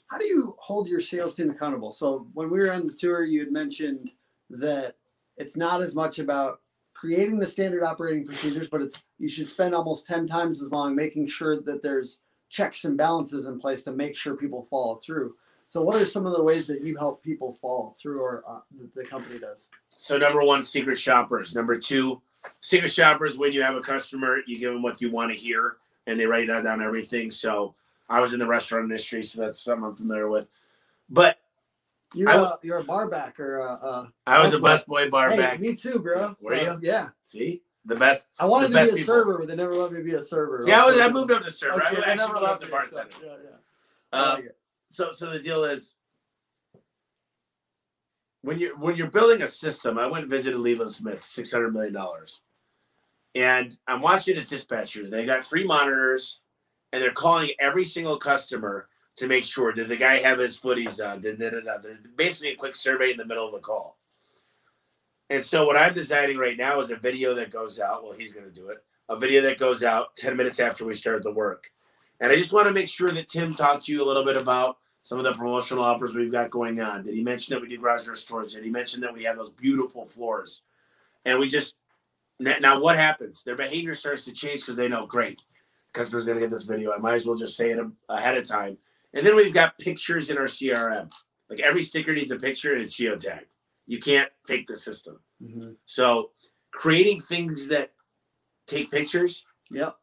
How 0.06 0.18
do 0.18 0.26
you 0.26 0.54
hold 0.58 0.86
your 0.86 1.00
sales 1.00 1.34
team 1.34 1.50
accountable? 1.50 1.90
So 1.92 2.28
when 2.34 2.50
we 2.50 2.58
were 2.58 2.70
on 2.70 2.86
the 2.86 2.92
tour, 2.92 3.24
you 3.24 3.40
had 3.40 3.50
mentioned 3.50 4.12
that 4.50 4.96
it's 5.42 5.56
not 5.56 5.82
as 5.82 5.96
much 5.96 6.20
about 6.20 6.60
creating 6.94 7.40
the 7.40 7.46
standard 7.46 7.82
operating 7.82 8.24
procedures, 8.24 8.68
but 8.68 8.80
it's 8.80 9.02
you 9.18 9.28
should 9.28 9.48
spend 9.48 9.74
almost 9.74 10.06
10 10.06 10.24
times 10.26 10.62
as 10.62 10.70
long 10.70 10.94
making 10.94 11.26
sure 11.26 11.60
that 11.60 11.82
there's 11.82 12.20
checks 12.48 12.84
and 12.84 12.96
balances 12.96 13.46
in 13.46 13.58
place 13.58 13.82
to 13.82 13.92
make 13.92 14.16
sure 14.16 14.36
people 14.36 14.62
follow 14.70 14.96
through. 14.96 15.34
So 15.66 15.82
what 15.82 16.00
are 16.00 16.06
some 16.06 16.26
of 16.26 16.32
the 16.34 16.42
ways 16.42 16.68
that 16.68 16.82
you 16.82 16.96
help 16.96 17.24
people 17.24 17.54
follow 17.54 17.92
through 18.00 18.18
or 18.18 18.44
uh, 18.46 18.60
that 18.78 18.94
the 18.94 19.04
company 19.04 19.40
does? 19.40 19.66
So 19.88 20.16
number 20.16 20.44
one, 20.44 20.62
secret 20.62 20.96
shoppers. 20.96 21.56
Number 21.56 21.76
two, 21.76 22.22
secret 22.60 22.92
shoppers. 22.92 23.36
When 23.36 23.52
you 23.52 23.62
have 23.62 23.74
a 23.74 23.80
customer, 23.80 24.38
you 24.46 24.58
give 24.60 24.72
them 24.72 24.82
what 24.82 25.00
you 25.00 25.10
want 25.10 25.32
to 25.32 25.36
hear, 25.36 25.78
and 26.06 26.20
they 26.20 26.26
write 26.26 26.46
down 26.46 26.82
everything. 26.82 27.32
So 27.32 27.74
I 28.08 28.20
was 28.20 28.32
in 28.32 28.38
the 28.38 28.46
restaurant 28.46 28.84
industry, 28.84 29.24
so 29.24 29.40
that's 29.40 29.58
something 29.58 29.84
I'm 29.84 29.94
familiar 29.94 30.28
with. 30.28 30.50
But 31.08 31.38
You're, 32.14 32.28
I 32.28 32.32
a, 32.34 32.36
w- 32.36 32.56
you're 32.62 32.78
a 32.78 32.84
bar 32.84 33.08
back 33.08 33.38
or 33.40 33.58
a, 33.60 33.72
uh, 33.72 33.76
a 33.82 33.86
uh, 33.86 34.06
I 34.26 34.42
was 34.42 34.54
a 34.54 34.58
Busboy. 34.58 35.10
bar 35.10 35.30
hey, 35.30 35.36
back. 35.38 35.60
me 35.60 35.74
too, 35.74 35.98
bro. 35.98 36.36
Were 36.40 36.56
So, 36.56 36.62
you? 36.62 36.78
Yeah. 36.82 37.08
See, 37.22 37.62
the 37.84 37.96
best. 37.96 38.28
I 38.38 38.46
wanted 38.46 38.66
The 38.66 38.68
to 38.68 38.74
best 38.74 38.90
be 38.90 38.94
a 38.94 38.98
people. 39.02 39.14
server, 39.14 39.38
but 39.38 39.48
they 39.48 39.56
never 39.56 39.74
let 39.74 39.92
me 39.92 40.02
be 40.02 40.14
a 40.14 40.22
server. 40.22 40.62
See, 40.62 40.72
I 40.72 40.84
was 40.84 41.00
I 41.00 41.08
moved 41.08 41.30
up 41.30 41.42
to 41.44 41.50
server. 41.50 41.82
Okay, 41.82 41.96
I 42.02 42.10
actually 42.12 42.16
never 42.16 42.32
moved 42.34 42.44
up 42.46 42.60
to 42.60 42.66
me, 42.66 42.72
so, 42.84 42.96
center. 42.96 43.16
Yeah, 43.24 43.36
yeah. 43.44 44.18
Uh, 44.18 44.34
like 44.36 44.56
so 44.88 45.10
so 45.12 45.30
the 45.30 45.38
deal 45.38 45.64
is 45.64 45.96
when 48.42 48.58
you're 48.58 48.76
when 48.76 48.94
you're 48.96 49.10
building 49.10 49.40
a 49.40 49.46
system 49.46 49.98
i 49.98 50.06
went 50.06 50.22
and 50.24 50.30
visited 50.30 50.58
leland 50.58 50.90
smith 50.90 51.20
$600 51.22 51.72
million 51.72 51.96
and 53.34 53.78
i'm 53.86 54.02
watching 54.02 54.34
his 54.34 54.50
dispatchers 54.50 55.10
they 55.10 55.24
got 55.24 55.44
three 55.44 55.64
monitors 55.64 56.42
and 56.92 57.00
they're 57.00 57.12
calling 57.12 57.50
every 57.58 57.84
single 57.84 58.18
customer 58.18 58.88
to 59.16 59.26
make 59.26 59.44
sure 59.44 59.72
did 59.72 59.88
the 59.88 59.96
guy 59.96 60.18
have 60.18 60.38
his 60.38 60.58
footies 60.58 61.04
on 61.04 61.20
did, 61.20 61.38
did, 61.38 61.50
did, 61.50 61.64
did. 61.82 62.16
basically 62.16 62.52
a 62.52 62.56
quick 62.56 62.74
survey 62.74 63.10
in 63.10 63.16
the 63.16 63.26
middle 63.26 63.46
of 63.46 63.52
the 63.52 63.58
call 63.58 63.98
and 65.30 65.42
so 65.42 65.66
what 65.66 65.76
i'm 65.76 65.94
designing 65.94 66.38
right 66.38 66.56
now 66.56 66.80
is 66.80 66.90
a 66.90 66.96
video 66.96 67.34
that 67.34 67.50
goes 67.50 67.80
out 67.80 68.02
well 68.02 68.12
he's 68.12 68.32
going 68.32 68.46
to 68.46 68.52
do 68.52 68.68
it 68.68 68.78
a 69.08 69.16
video 69.16 69.42
that 69.42 69.58
goes 69.58 69.82
out 69.84 70.14
10 70.16 70.36
minutes 70.36 70.60
after 70.60 70.84
we 70.84 70.94
start 70.94 71.22
the 71.22 71.32
work 71.32 71.70
and 72.20 72.32
i 72.32 72.36
just 72.36 72.52
want 72.52 72.66
to 72.66 72.72
make 72.72 72.88
sure 72.88 73.10
that 73.10 73.28
tim 73.28 73.54
talked 73.54 73.84
to 73.84 73.92
you 73.92 74.02
a 74.02 74.06
little 74.06 74.24
bit 74.24 74.36
about 74.36 74.78
some 75.02 75.18
of 75.18 75.24
the 75.24 75.32
promotional 75.34 75.84
offers 75.84 76.14
we've 76.14 76.30
got 76.30 76.50
going 76.50 76.80
on. 76.80 77.02
Did 77.02 77.14
he 77.14 77.22
mention 77.22 77.54
that 77.54 77.60
we 77.60 77.68
do 77.68 77.78
garage 77.78 78.06
door 78.06 78.14
storage? 78.14 78.54
Did 78.54 78.64
he 78.64 78.70
mention 78.70 79.00
that 79.00 79.12
we 79.12 79.24
have 79.24 79.36
those 79.36 79.50
beautiful 79.50 80.06
floors? 80.06 80.62
And 81.24 81.38
we 81.38 81.48
just 81.48 81.76
now 82.38 82.54
now 82.60 82.80
what 82.80 82.96
happens? 82.96 83.42
Their 83.42 83.56
behavior 83.56 83.94
starts 83.94 84.24
to 84.24 84.32
change 84.32 84.60
because 84.60 84.76
they 84.76 84.88
know, 84.88 85.06
great, 85.06 85.42
customer's 85.92 86.24
gonna 86.24 86.40
get 86.40 86.50
this 86.50 86.62
video. 86.62 86.92
I 86.92 86.98
might 86.98 87.14
as 87.14 87.26
well 87.26 87.36
just 87.36 87.56
say 87.56 87.72
it 87.72 87.80
ahead 88.08 88.36
of 88.36 88.46
time. 88.46 88.78
And 89.14 89.26
then 89.26 89.36
we've 89.36 89.52
got 89.54 89.78
pictures 89.78 90.30
in 90.30 90.38
our 90.38 90.44
CRM. 90.46 91.10
Like 91.50 91.60
every 91.60 91.82
sticker 91.82 92.14
needs 92.14 92.30
a 92.30 92.36
picture 92.36 92.72
and 92.72 92.82
it's 92.82 92.96
geotagged. 92.98 93.46
You 93.86 93.98
can't 93.98 94.30
fake 94.46 94.66
the 94.66 94.76
system. 94.76 95.20
Mhm. 95.42 95.76
So 95.84 96.32
creating 96.70 97.20
things 97.20 97.68
that 97.68 97.92
take 98.66 98.90
pictures 98.90 99.44
Yep. 99.70 99.96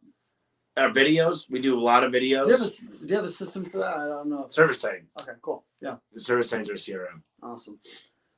our 0.77 0.89
videos. 0.91 1.49
We 1.49 1.59
do 1.59 1.77
a 1.77 1.81
lot 1.81 2.03
of 2.03 2.11
Do 2.11 2.19
you, 2.25 2.37
videos. 2.37 2.83
a, 2.83 2.85
do 2.99 3.05
you 3.07 3.15
have 3.15 3.25
a 3.25 3.31
system 3.31 3.65
for 3.69 3.79
that? 3.79 3.97
I 3.97 4.05
don't 4.07 4.29
know. 4.29 4.47
Service 4.49 4.79
Titan. 4.81 5.07
Okay, 5.21 5.33
cool. 5.41 5.65
Yeah, 5.81 5.97
The 6.13 6.19
service 6.19 6.49
times 6.49 6.69
are 6.69 6.73
CRM. 6.77 7.23
awesome. 7.41 7.79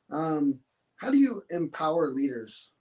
Um, 0.10 0.60
how 0.98 1.10
do 1.12 1.18
you 1.18 1.44
empower 1.50 2.10
leaders? 2.12 2.72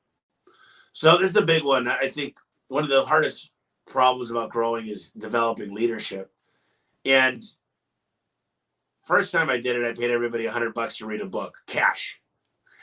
So 0.93 1.17
this 1.19 1.31
is 1.31 1.37
a 1.37 1.43
big 1.43 1.65
one. 1.65 1.89
I 1.89 2.09
think 2.09 2.39
one 2.69 2.85
of 2.85 2.91
the 2.91 3.05
hardest 3.05 3.53
problems 3.87 4.31
about 4.31 4.51
growing 4.51 4.87
is 4.87 5.11
developing 5.11 5.75
leadership. 5.75 6.33
And 7.05 7.43
first 9.03 9.33
time 9.33 9.51
I 9.51 9.59
did 9.59 9.77
it, 9.77 9.87
I 9.87 9.93
paid 9.93 10.11
everybody 10.11 10.47
a 10.47 10.53
hundred 10.53 10.75
bucks 10.75 10.99
to 10.99 11.07
read 11.07 11.21
a 11.21 11.27
book, 11.27 11.57
cash. 11.67 12.21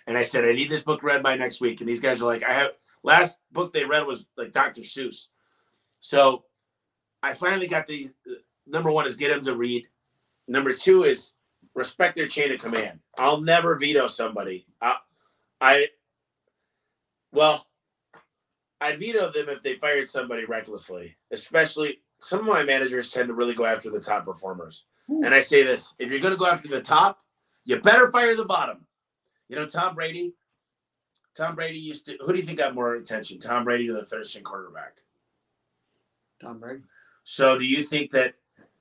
And 0.08 0.18
I 0.18 0.22
said, 0.22 0.46
I 0.46 0.54
need 0.54 0.70
this 0.70 0.84
book 0.84 1.04
read 1.04 1.22
by 1.22 1.36
next 1.36 1.60
week. 1.60 1.82
And 1.82 1.90
these 1.90 2.00
guys 2.00 2.22
are 2.22 2.26
like, 2.26 2.44
I 2.44 2.54
have 2.54 2.72
last 3.04 3.40
book 3.52 3.74
they 3.74 3.86
read 3.86 4.08
was 4.08 4.26
like 4.38 4.52
Dr. 4.52 4.82
Seuss. 4.82 5.28
So 6.00 6.46
I 7.22 7.34
finally 7.34 7.68
got 7.68 7.88
these. 7.88 8.16
Uh, 8.30 8.36
number 8.66 8.92
one 8.92 9.06
is 9.06 9.16
get 9.16 9.30
them 9.30 9.44
to 9.46 9.56
read. 9.56 9.88
Number 10.48 10.72
two 10.72 11.04
is 11.04 11.34
respect 11.76 12.16
their 12.16 12.28
chain 12.28 12.52
of 12.52 12.60
command. 12.60 13.00
I'll 13.18 13.42
never 13.42 13.78
veto 13.78 14.08
somebody. 14.08 14.66
I, 14.82 14.96
I 15.60 15.88
well, 17.32 17.68
I'd 18.80 19.00
veto 19.00 19.30
them 19.32 19.50
if 19.50 19.62
they 19.62 19.76
fired 19.76 20.10
somebody 20.10 20.46
recklessly. 20.46 21.18
Especially 21.32 22.00
some 22.20 22.40
of 22.40 22.46
my 22.46 22.64
managers 22.64 23.12
tend 23.12 23.28
to 23.28 23.34
really 23.34 23.54
go 23.54 23.66
after 23.66 23.90
the 23.90 24.00
top 24.00 24.26
performers. 24.26 24.86
And 25.10 25.34
I 25.34 25.40
say 25.40 25.64
this: 25.64 25.94
if 26.00 26.10
you're 26.10 26.20
going 26.20 26.34
to 26.34 26.40
go 26.40 26.48
after 26.48 26.68
the 26.68 26.82
top, 26.82 27.22
you 27.64 27.80
better 27.80 28.10
fire 28.12 28.36
the 28.36 28.46
bottom. 28.46 28.86
You 29.50 29.56
know, 29.56 29.66
Tom 29.66 29.96
Brady. 29.96 30.34
Tom 31.36 31.56
Brady 31.56 31.80
used 31.80 32.06
to. 32.08 32.18
Who 32.22 32.34
do 32.34 32.40
you 32.40 32.44
think 32.44 32.58
got 32.58 32.76
more 32.76 32.96
attention, 32.96 33.40
Tom 33.40 33.64
Brady 33.64 33.90
or 33.90 33.94
the 33.94 34.04
third 34.04 34.26
string 34.26 34.44
quarterback? 34.44 34.98
Tom 36.42 36.60
Brady. 36.60 36.82
So, 37.24 37.58
do 37.58 37.66
you 37.66 37.84
think 37.84 38.12
that 38.12 38.36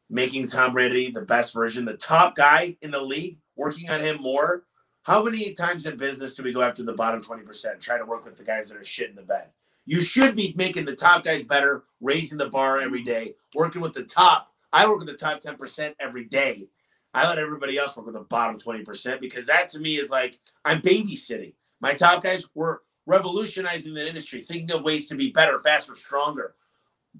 making 0.08 0.46
Tom 0.46 0.72
Brady 0.72 1.10
the 1.10 1.22
best 1.22 1.52
version, 1.52 1.84
the 1.84 1.96
top 1.96 2.34
guy 2.34 2.76
in 2.80 2.90
the 2.90 3.00
league, 3.00 3.38
working 3.56 3.90
on 3.90 4.00
him 4.00 4.20
more? 4.20 4.64
How 5.02 5.22
many 5.22 5.52
times 5.52 5.86
in 5.86 5.96
business 5.96 6.34
do 6.34 6.42
we 6.42 6.52
go 6.52 6.62
after 6.62 6.82
the 6.82 6.92
bottom 6.92 7.22
20%, 7.22 7.78
try 7.78 7.96
to 7.96 8.04
work 8.04 8.24
with 8.24 8.36
the 8.36 8.42
guys 8.42 8.68
that 8.68 8.78
are 8.78 8.84
shit 8.84 9.08
in 9.08 9.14
the 9.14 9.22
bed? 9.22 9.50
You 9.84 10.00
should 10.00 10.34
be 10.34 10.52
making 10.56 10.84
the 10.84 10.96
top 10.96 11.22
guys 11.22 11.44
better, 11.44 11.84
raising 12.00 12.38
the 12.38 12.50
bar 12.50 12.80
every 12.80 13.02
day, 13.02 13.34
working 13.54 13.80
with 13.80 13.92
the 13.92 14.02
top. 14.02 14.52
I 14.72 14.88
work 14.88 14.98
with 14.98 15.09
the 15.09 15.14
top 15.14 15.40
10% 15.40 15.94
every 16.00 16.24
day. 16.24 16.68
I 17.14 17.29
let 17.29 17.38
everybody 17.38 17.79
else 17.79 17.96
work 17.96 18.07
with 18.07 18.14
the 18.14 18.22
bottom 18.22 18.59
20% 18.59 19.20
because 19.20 19.46
that 19.46 19.68
to 19.70 19.79
me 19.79 19.96
is 19.96 20.11
like 20.11 20.38
I'm 20.64 20.83
babysitting. 20.83 21.55
My 21.81 21.92
top 21.92 22.22
guys 22.22 22.46
were 22.55 22.83
revolutionizing 23.07 23.94
the 23.94 24.07
industry, 24.07 24.44
thinking 24.46 24.72
of 24.76 24.85
ways 24.85 25.09
to 25.09 25.14
be 25.14 25.31
better, 25.31 25.61
faster, 25.62 25.94
stronger 25.94 26.55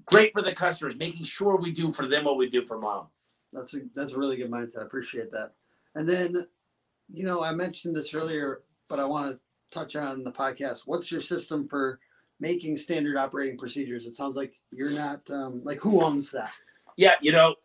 great 0.05 0.33
for 0.33 0.41
the 0.41 0.53
customers, 0.53 0.95
making 0.95 1.25
sure 1.25 1.55
we 1.55 1.71
do 1.71 1.91
for 1.91 2.05
them 2.05 2.25
what 2.25 2.37
we 2.37 2.49
do 2.49 2.65
for 2.65 2.79
mom. 2.79 3.07
That's 3.53 3.73
a 3.73 3.81
that's 3.95 4.13
a 4.13 4.19
really 4.19 4.37
good 4.37 4.51
mindset. 4.51 4.79
I 4.79 4.83
appreciate 4.83 5.31
that. 5.31 5.53
And 5.95 6.07
then, 6.07 6.47
you 7.11 7.23
know, 7.23 7.43
I 7.43 7.53
mentioned 7.53 7.95
this 7.95 8.13
earlier, 8.13 8.61
but 8.87 8.99
I 8.99 9.05
want 9.05 9.31
to 9.31 9.39
touch 9.71 9.95
on 9.95 10.23
the 10.23 10.31
podcast. 10.31 10.81
What's 10.85 11.11
your 11.11 11.21
system 11.21 11.67
for 11.67 11.99
making 12.39 12.77
standard 12.77 13.17
operating 13.17 13.57
procedures? 13.57 14.05
It 14.05 14.13
sounds 14.13 14.35
like 14.35 14.53
you're 14.71 14.91
not 14.91 15.29
um, 15.31 15.61
like 15.63 15.79
who 15.79 16.03
owns 16.03 16.31
that. 16.31 16.51
Yeah, 16.97 17.13
you 17.21 17.31
know, 17.31 17.55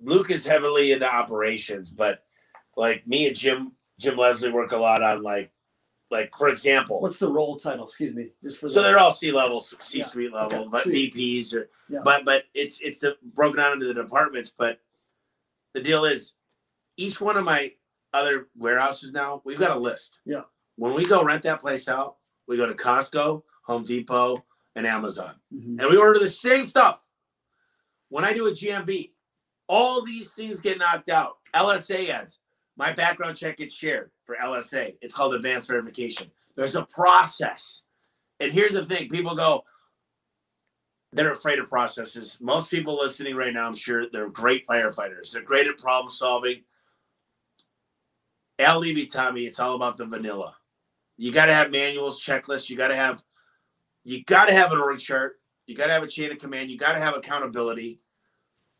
Luke 0.00 0.30
is 0.30 0.44
heavily 0.46 0.92
into 0.92 1.10
operations, 1.12 1.90
but 1.90 2.24
like 2.76 3.06
me 3.06 3.26
and 3.26 3.36
Jim, 3.36 3.72
Jim 3.98 4.16
Leslie 4.16 4.50
work 4.52 4.72
a 4.72 4.76
lot 4.76 5.02
on 5.02 5.22
like, 5.22 5.50
like 6.10 6.32
for 6.36 6.48
example, 6.48 7.00
What's 7.00 7.18
the 7.18 7.30
role 7.30 7.56
title? 7.56 7.84
Excuse 7.84 8.14
me, 8.14 8.30
just 8.42 8.58
for 8.58 8.68
so 8.68 8.82
the, 8.82 8.88
they're 8.88 8.98
all 8.98 9.12
C 9.12 9.32
level, 9.32 9.58
C 9.60 10.02
suite 10.02 10.32
level, 10.32 10.58
Okay, 10.60 10.68
but 10.70 10.82
sweet. 10.84 11.14
VPs 11.14 11.54
or, 11.54 11.68
Yeah. 11.88 12.00
but 12.04 12.24
but 12.24 12.44
it's 12.54 12.80
it's 12.80 13.04
broken 13.34 13.56
down 13.58 13.72
into 13.72 13.86
the 13.86 13.94
departments. 13.94 14.52
But 14.56 14.80
the 15.72 15.80
deal 15.82 16.04
is, 16.04 16.34
each 16.96 17.20
one 17.20 17.36
of 17.36 17.44
my 17.44 17.72
other 18.12 18.48
warehouses 18.56 19.12
now, 19.12 19.42
we've 19.44 19.58
got 19.58 19.76
a 19.76 19.78
list. 19.78 20.20
Yeah. 20.24 20.42
When 20.76 20.94
we 20.94 21.04
go 21.04 21.22
rent 21.24 21.42
that 21.44 21.60
place 21.60 21.88
out, 21.88 22.16
we 22.46 22.56
go 22.56 22.66
to 22.66 22.74
Costco, 22.74 23.42
Home 23.64 23.82
Depot, 23.82 24.44
and 24.76 24.86
Amazon. 24.86 25.34
Mhm. 25.54 25.80
and 25.80 25.90
we 25.90 25.96
order 25.96 26.18
the 26.20 26.28
same 26.28 26.64
stuff. 26.64 27.05
When 28.08 28.24
I 28.24 28.32
do 28.32 28.46
a 28.46 28.52
GMB, 28.52 29.10
all 29.68 30.04
these 30.04 30.32
things 30.32 30.60
get 30.60 30.78
knocked 30.78 31.08
out. 31.08 31.38
LSA 31.54 32.08
ads, 32.08 32.40
my 32.76 32.92
background 32.92 33.36
check 33.36 33.56
gets 33.58 33.74
shared 33.74 34.10
for 34.24 34.36
LSA. 34.36 34.94
It's 35.00 35.14
called 35.14 35.34
advanced 35.34 35.68
verification. 35.68 36.30
There's 36.56 36.74
a 36.74 36.86
process. 36.86 37.82
And 38.40 38.52
here's 38.52 38.72
the 38.72 38.84
thing 38.84 39.08
people 39.08 39.34
go, 39.34 39.64
they're 41.12 41.32
afraid 41.32 41.58
of 41.58 41.68
processes. 41.68 42.38
Most 42.40 42.70
people 42.70 42.96
listening 42.96 43.36
right 43.36 43.52
now, 43.52 43.66
I'm 43.66 43.74
sure 43.74 44.10
they're 44.10 44.28
great 44.28 44.66
firefighters. 44.66 45.32
They're 45.32 45.42
great 45.42 45.66
at 45.66 45.78
problem 45.78 46.10
solving. 46.10 46.62
Al 48.58 48.80
Levi, 48.80 49.06
Tommy, 49.06 49.44
it's 49.44 49.60
all 49.60 49.74
about 49.74 49.96
the 49.96 50.06
vanilla. 50.06 50.56
You 51.16 51.32
got 51.32 51.46
to 51.46 51.54
have 51.54 51.70
manuals, 51.70 52.22
checklists. 52.22 52.68
You 52.68 52.76
got 52.76 52.88
to 52.88 52.96
have, 52.96 53.22
you 54.04 54.24
got 54.24 54.46
to 54.46 54.54
have 54.54 54.72
an 54.72 54.78
org 54.78 54.98
chart. 54.98 55.36
You 55.66 55.74
got 55.74 55.86
to 55.86 55.92
have 55.92 56.02
a 56.02 56.08
chain 56.08 56.30
of 56.30 56.38
command. 56.38 56.70
You 56.70 56.78
got 56.78 56.92
to 56.92 57.00
have 57.00 57.14
accountability. 57.14 58.00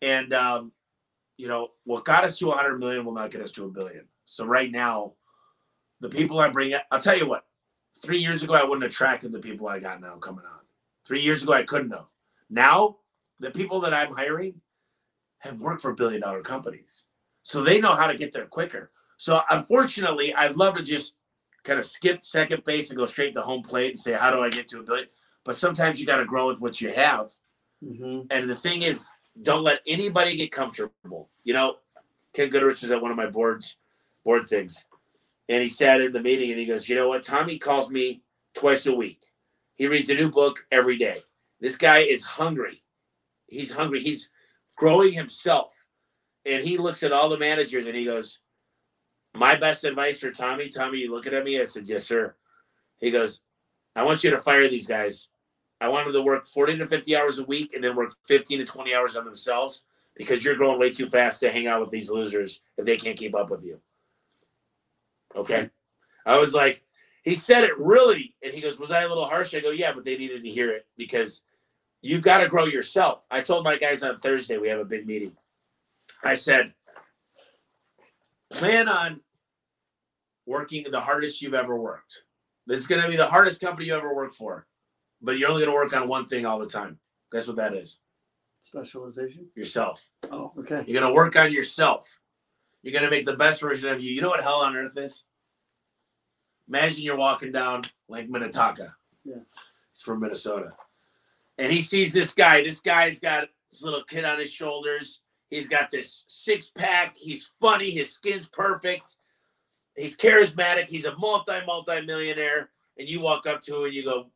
And 0.02 0.32
um, 0.32 0.72
you 1.36 1.48
know 1.48 1.68
what 1.84 2.04
got 2.04 2.24
us 2.24 2.38
to 2.38 2.46
100 2.46 2.78
million 2.78 3.04
will 3.04 3.14
not 3.14 3.30
get 3.30 3.40
us 3.40 3.50
to 3.52 3.64
a 3.64 3.68
billion. 3.68 4.06
So 4.24 4.44
right 4.44 4.70
now, 4.70 5.14
the 6.00 6.08
people 6.08 6.38
I 6.38 6.48
bring, 6.48 6.74
I'll 6.90 7.00
tell 7.00 7.16
you 7.16 7.28
what. 7.28 7.44
Three 8.02 8.18
years 8.18 8.42
ago, 8.42 8.52
I 8.52 8.62
wouldn't 8.62 8.82
have 8.82 8.90
attracted 8.90 9.32
the 9.32 9.38
people 9.38 9.66
I 9.68 9.78
got 9.78 10.00
now 10.00 10.16
coming 10.16 10.44
on. 10.44 10.60
Three 11.06 11.20
years 11.20 11.42
ago, 11.42 11.54
I 11.54 11.62
couldn't 11.62 11.92
have. 11.92 12.06
Now, 12.50 12.96
the 13.40 13.50
people 13.50 13.80
that 13.80 13.94
I'm 13.94 14.12
hiring 14.12 14.60
have 15.38 15.60
worked 15.60 15.80
for 15.80 15.94
billion 15.94 16.20
dollar 16.20 16.42
companies. 16.42 17.06
So 17.42 17.62
they 17.62 17.80
know 17.80 17.94
how 17.94 18.06
to 18.06 18.14
get 18.14 18.32
there 18.32 18.46
quicker. 18.46 18.90
So 19.16 19.40
unfortunately, 19.50 20.34
I'd 20.34 20.56
love 20.56 20.76
to 20.76 20.82
just 20.82 21.16
kind 21.64 21.78
of 21.78 21.86
skip 21.86 22.24
second 22.24 22.64
base 22.64 22.90
and 22.90 22.98
go 22.98 23.06
straight 23.06 23.34
to 23.34 23.42
home 23.42 23.62
plate 23.62 23.90
and 23.90 23.98
say, 23.98 24.12
how 24.12 24.30
do 24.30 24.40
I 24.40 24.50
get 24.50 24.68
to 24.68 24.80
a 24.80 24.82
billion? 24.82 25.06
But 25.46 25.56
sometimes 25.56 26.00
you 26.00 26.06
got 26.06 26.16
to 26.16 26.24
grow 26.24 26.48
with 26.48 26.60
what 26.60 26.80
you 26.80 26.92
have. 26.92 27.30
Mm-hmm. 27.82 28.22
And 28.30 28.50
the 28.50 28.56
thing 28.56 28.82
is, 28.82 29.08
don't 29.40 29.62
let 29.62 29.80
anybody 29.86 30.36
get 30.36 30.50
comfortable. 30.50 31.30
You 31.44 31.54
know, 31.54 31.76
Ken 32.34 32.50
Goodrich 32.50 32.82
was 32.82 32.90
at 32.90 33.00
one 33.00 33.12
of 33.12 33.16
my 33.16 33.26
boards, 33.26 33.76
board 34.24 34.48
things, 34.48 34.84
and 35.48 35.62
he 35.62 35.68
sat 35.68 36.00
in 36.00 36.12
the 36.12 36.20
meeting 36.20 36.50
and 36.50 36.58
he 36.58 36.66
goes, 36.66 36.88
you 36.88 36.96
know 36.96 37.08
what? 37.08 37.22
Tommy 37.22 37.58
calls 37.58 37.90
me 37.90 38.22
twice 38.54 38.86
a 38.86 38.94
week. 38.94 39.24
He 39.76 39.86
reads 39.86 40.10
a 40.10 40.14
new 40.14 40.30
book 40.30 40.66
every 40.72 40.96
day. 40.96 41.22
This 41.60 41.76
guy 41.76 41.98
is 41.98 42.24
hungry. 42.24 42.82
He's 43.46 43.72
hungry. 43.72 44.00
He's 44.00 44.30
growing 44.76 45.12
himself. 45.12 45.84
And 46.44 46.64
he 46.64 46.76
looks 46.76 47.02
at 47.02 47.12
all 47.12 47.28
the 47.28 47.38
managers 47.38 47.86
and 47.86 47.94
he 47.94 48.04
goes, 48.04 48.40
My 49.34 49.54
best 49.54 49.84
advice 49.84 50.20
for 50.20 50.30
Tommy, 50.30 50.68
Tommy, 50.68 50.98
you 50.98 51.12
looking 51.12 51.34
at 51.34 51.44
me? 51.44 51.60
I 51.60 51.64
said, 51.64 51.86
Yes, 51.86 52.04
sir. 52.04 52.34
He 52.98 53.10
goes, 53.10 53.42
I 53.94 54.02
want 54.02 54.24
you 54.24 54.30
to 54.30 54.38
fire 54.38 54.68
these 54.68 54.88
guys. 54.88 55.28
I 55.80 55.88
want 55.88 56.06
them 56.06 56.14
to 56.14 56.22
work 56.22 56.46
40 56.46 56.78
to 56.78 56.86
50 56.86 57.16
hours 57.16 57.38
a 57.38 57.44
week 57.44 57.74
and 57.74 57.84
then 57.84 57.96
work 57.96 58.14
15 58.26 58.60
to 58.60 58.64
20 58.64 58.94
hours 58.94 59.16
on 59.16 59.24
themselves 59.24 59.84
because 60.14 60.44
you're 60.44 60.54
growing 60.54 60.78
way 60.78 60.90
too 60.90 61.08
fast 61.10 61.40
to 61.40 61.52
hang 61.52 61.66
out 61.66 61.80
with 61.80 61.90
these 61.90 62.10
losers 62.10 62.62
if 62.78 62.86
they 62.86 62.96
can't 62.96 63.18
keep 63.18 63.34
up 63.34 63.50
with 63.50 63.62
you. 63.62 63.78
Okay. 65.34 65.70
I 66.24 66.38
was 66.38 66.54
like, 66.54 66.82
he 67.22 67.34
said 67.34 67.64
it 67.64 67.76
really, 67.78 68.34
and 68.42 68.52
he 68.52 68.60
goes, 68.60 68.78
Was 68.78 68.90
I 68.90 69.02
a 69.02 69.08
little 69.08 69.26
harsh? 69.26 69.54
I 69.54 69.60
go, 69.60 69.70
Yeah, 69.70 69.92
but 69.92 70.04
they 70.04 70.16
needed 70.16 70.42
to 70.42 70.48
hear 70.48 70.70
it 70.70 70.86
because 70.96 71.42
you've 72.00 72.22
got 72.22 72.38
to 72.38 72.48
grow 72.48 72.64
yourself. 72.64 73.26
I 73.30 73.40
told 73.42 73.64
my 73.64 73.76
guys 73.76 74.02
on 74.02 74.18
Thursday, 74.18 74.58
we 74.58 74.68
have 74.68 74.78
a 74.78 74.84
big 74.84 75.06
meeting. 75.06 75.32
I 76.24 76.36
said, 76.36 76.72
Plan 78.50 78.88
on 78.88 79.20
working 80.46 80.86
the 80.90 81.00
hardest 81.00 81.42
you've 81.42 81.54
ever 81.54 81.76
worked. 81.76 82.22
This 82.66 82.80
is 82.80 82.86
going 82.86 83.02
to 83.02 83.08
be 83.08 83.16
the 83.16 83.26
hardest 83.26 83.60
company 83.60 83.86
you 83.86 83.94
ever 83.94 84.14
worked 84.14 84.34
for, 84.34 84.66
but 85.22 85.38
you're 85.38 85.48
only 85.48 85.64
going 85.64 85.74
to 85.74 85.82
work 85.82 85.94
on 85.94 86.06
one 86.06 86.26
thing 86.26 86.46
all 86.46 86.58
the 86.58 86.66
time. 86.66 86.98
Guess 87.32 87.46
what 87.48 87.56
that 87.56 87.74
is? 87.74 87.98
Specialization? 88.62 89.46
Yourself. 89.54 90.08
Oh, 90.30 90.52
okay. 90.58 90.84
You're 90.86 91.00
going 91.00 91.12
to 91.12 91.16
work 91.16 91.36
on 91.36 91.52
yourself. 91.52 92.18
You're 92.82 92.92
going 92.92 93.04
to 93.04 93.10
make 93.10 93.26
the 93.26 93.36
best 93.36 93.60
version 93.60 93.90
of 93.90 94.00
you. 94.00 94.12
You 94.12 94.22
know 94.22 94.28
what 94.28 94.42
hell 94.42 94.60
on 94.60 94.76
earth 94.76 94.96
is? 94.96 95.24
Imagine 96.68 97.04
you're 97.04 97.16
walking 97.16 97.52
down 97.52 97.82
Lake 98.08 98.28
Minnetonka. 98.28 98.94
Yeah. 99.24 99.36
It's 99.92 100.02
from 100.02 100.20
Minnesota. 100.20 100.70
And 101.58 101.72
he 101.72 101.80
sees 101.80 102.12
this 102.12 102.34
guy. 102.34 102.62
This 102.62 102.80
guy's 102.80 103.20
got 103.20 103.48
this 103.70 103.82
little 103.82 104.02
kid 104.02 104.24
on 104.24 104.38
his 104.38 104.52
shoulders. 104.52 105.20
He's 105.48 105.68
got 105.68 105.90
this 105.90 106.24
six 106.28 106.70
pack. 106.70 107.16
He's 107.16 107.50
funny. 107.60 107.90
His 107.90 108.12
skin's 108.12 108.48
perfect. 108.48 109.16
He's 109.96 110.16
charismatic. 110.16 110.86
He's 110.86 111.06
a 111.06 111.16
multi, 111.16 111.54
multi 111.66 112.04
millionaire. 112.04 112.70
And 112.98 113.08
you 113.08 113.20
walk 113.20 113.46
up 113.46 113.62
to 113.62 113.78
him 113.78 113.84
and 113.84 113.94
you 113.94 114.04
go, 114.04 114.30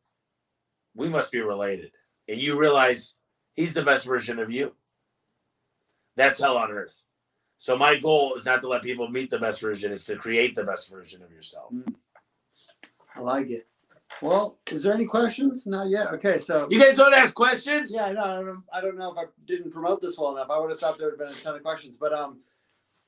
We 0.95 1.09
must 1.09 1.31
be 1.31 1.39
related. 1.39 1.91
And 2.27 2.41
you 2.41 2.59
realize 2.59 3.15
he's 3.53 3.73
the 3.73 3.83
best 3.83 4.05
version 4.05 4.39
of 4.39 4.51
you. 4.51 4.75
That's 6.15 6.39
hell 6.39 6.57
on 6.57 6.71
earth. 6.71 7.05
So 7.57 7.77
my 7.77 7.97
goal 7.97 8.33
is 8.33 8.45
not 8.45 8.61
to 8.61 8.67
let 8.67 8.81
people 8.81 9.07
meet 9.07 9.29
the 9.29 9.39
best 9.39 9.61
version, 9.61 9.91
it's 9.91 10.05
to 10.05 10.15
create 10.15 10.55
the 10.55 10.63
best 10.63 10.89
version 10.89 11.21
of 11.21 11.31
yourself. 11.31 11.71
Mm-hmm. 11.71 11.93
I 13.15 13.19
like 13.19 13.51
it. 13.51 13.67
Well, 14.21 14.57
is 14.69 14.83
there 14.83 14.93
any 14.93 15.05
questions? 15.05 15.65
Not 15.65 15.89
yet. 15.89 16.07
Okay, 16.13 16.39
so 16.39 16.67
you 16.69 16.79
guys 16.79 16.97
don't 16.97 17.13
ask 17.13 17.33
questions. 17.33 17.91
Yeah, 17.93 18.11
no, 18.11 18.21
I 18.21 18.41
don't, 18.41 18.63
I 18.73 18.81
don't 18.81 18.97
know 18.97 19.11
if 19.11 19.17
I 19.17 19.23
didn't 19.45 19.71
promote 19.71 20.01
this 20.01 20.17
well 20.17 20.35
enough. 20.35 20.49
I 20.49 20.59
would 20.59 20.69
have 20.69 20.79
thought 20.79 20.97
there 20.97 21.09
would 21.09 21.19
have 21.19 21.29
been 21.29 21.37
a 21.37 21.41
ton 21.41 21.55
of 21.55 21.63
questions, 21.63 21.97
but 21.97 22.13
um, 22.13 22.39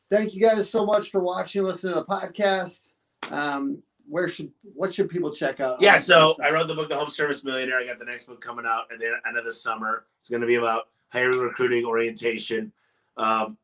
thank 0.09 0.33
you 0.33 0.41
guys 0.41 0.69
so 0.69 0.85
much 0.85 1.09
for 1.09 1.19
watching, 1.21 1.63
listening 1.63 1.95
to 1.95 2.01
the 2.01 2.05
podcast. 2.05 2.93
Um, 3.31 3.83
where 4.07 4.27
should 4.27 4.51
what 4.73 4.93
should 4.93 5.09
people 5.09 5.31
check 5.31 5.59
out? 5.59 5.81
Yeah, 5.81 5.97
so 5.97 6.35
I 6.43 6.51
wrote 6.51 6.67
the 6.67 6.75
book, 6.75 6.89
The 6.89 6.95
Home 6.95 7.09
Service 7.09 7.43
Millionaire. 7.43 7.79
I 7.79 7.85
got 7.85 7.99
the 7.99 8.05
next 8.05 8.25
book 8.25 8.41
coming 8.41 8.65
out 8.65 8.91
at 8.91 8.99
the 8.99 9.17
end 9.25 9.37
of 9.37 9.45
the 9.45 9.53
summer. 9.53 10.05
It's 10.19 10.29
going 10.29 10.41
to 10.41 10.47
be 10.47 10.55
about 10.55 10.87
hiring, 11.09 11.39
recruiting, 11.39 11.85
orientation. 11.85 12.71
Um, 13.17 13.57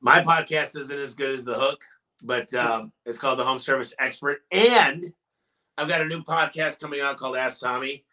my 0.00 0.22
podcast 0.22 0.76
isn't 0.78 0.98
as 0.98 1.14
good 1.14 1.30
as 1.30 1.44
the 1.44 1.54
hook, 1.54 1.82
but 2.24 2.52
um, 2.54 2.92
it's 3.06 3.18
called 3.18 3.38
The 3.38 3.44
Home 3.44 3.58
Service 3.58 3.94
Expert, 3.98 4.42
and 4.50 5.04
I've 5.78 5.88
got 5.88 6.02
a 6.02 6.06
new 6.06 6.22
podcast 6.22 6.80
coming 6.80 7.00
out 7.00 7.16
called 7.16 7.36
Ask 7.36 7.60
Tommy, 7.60 8.04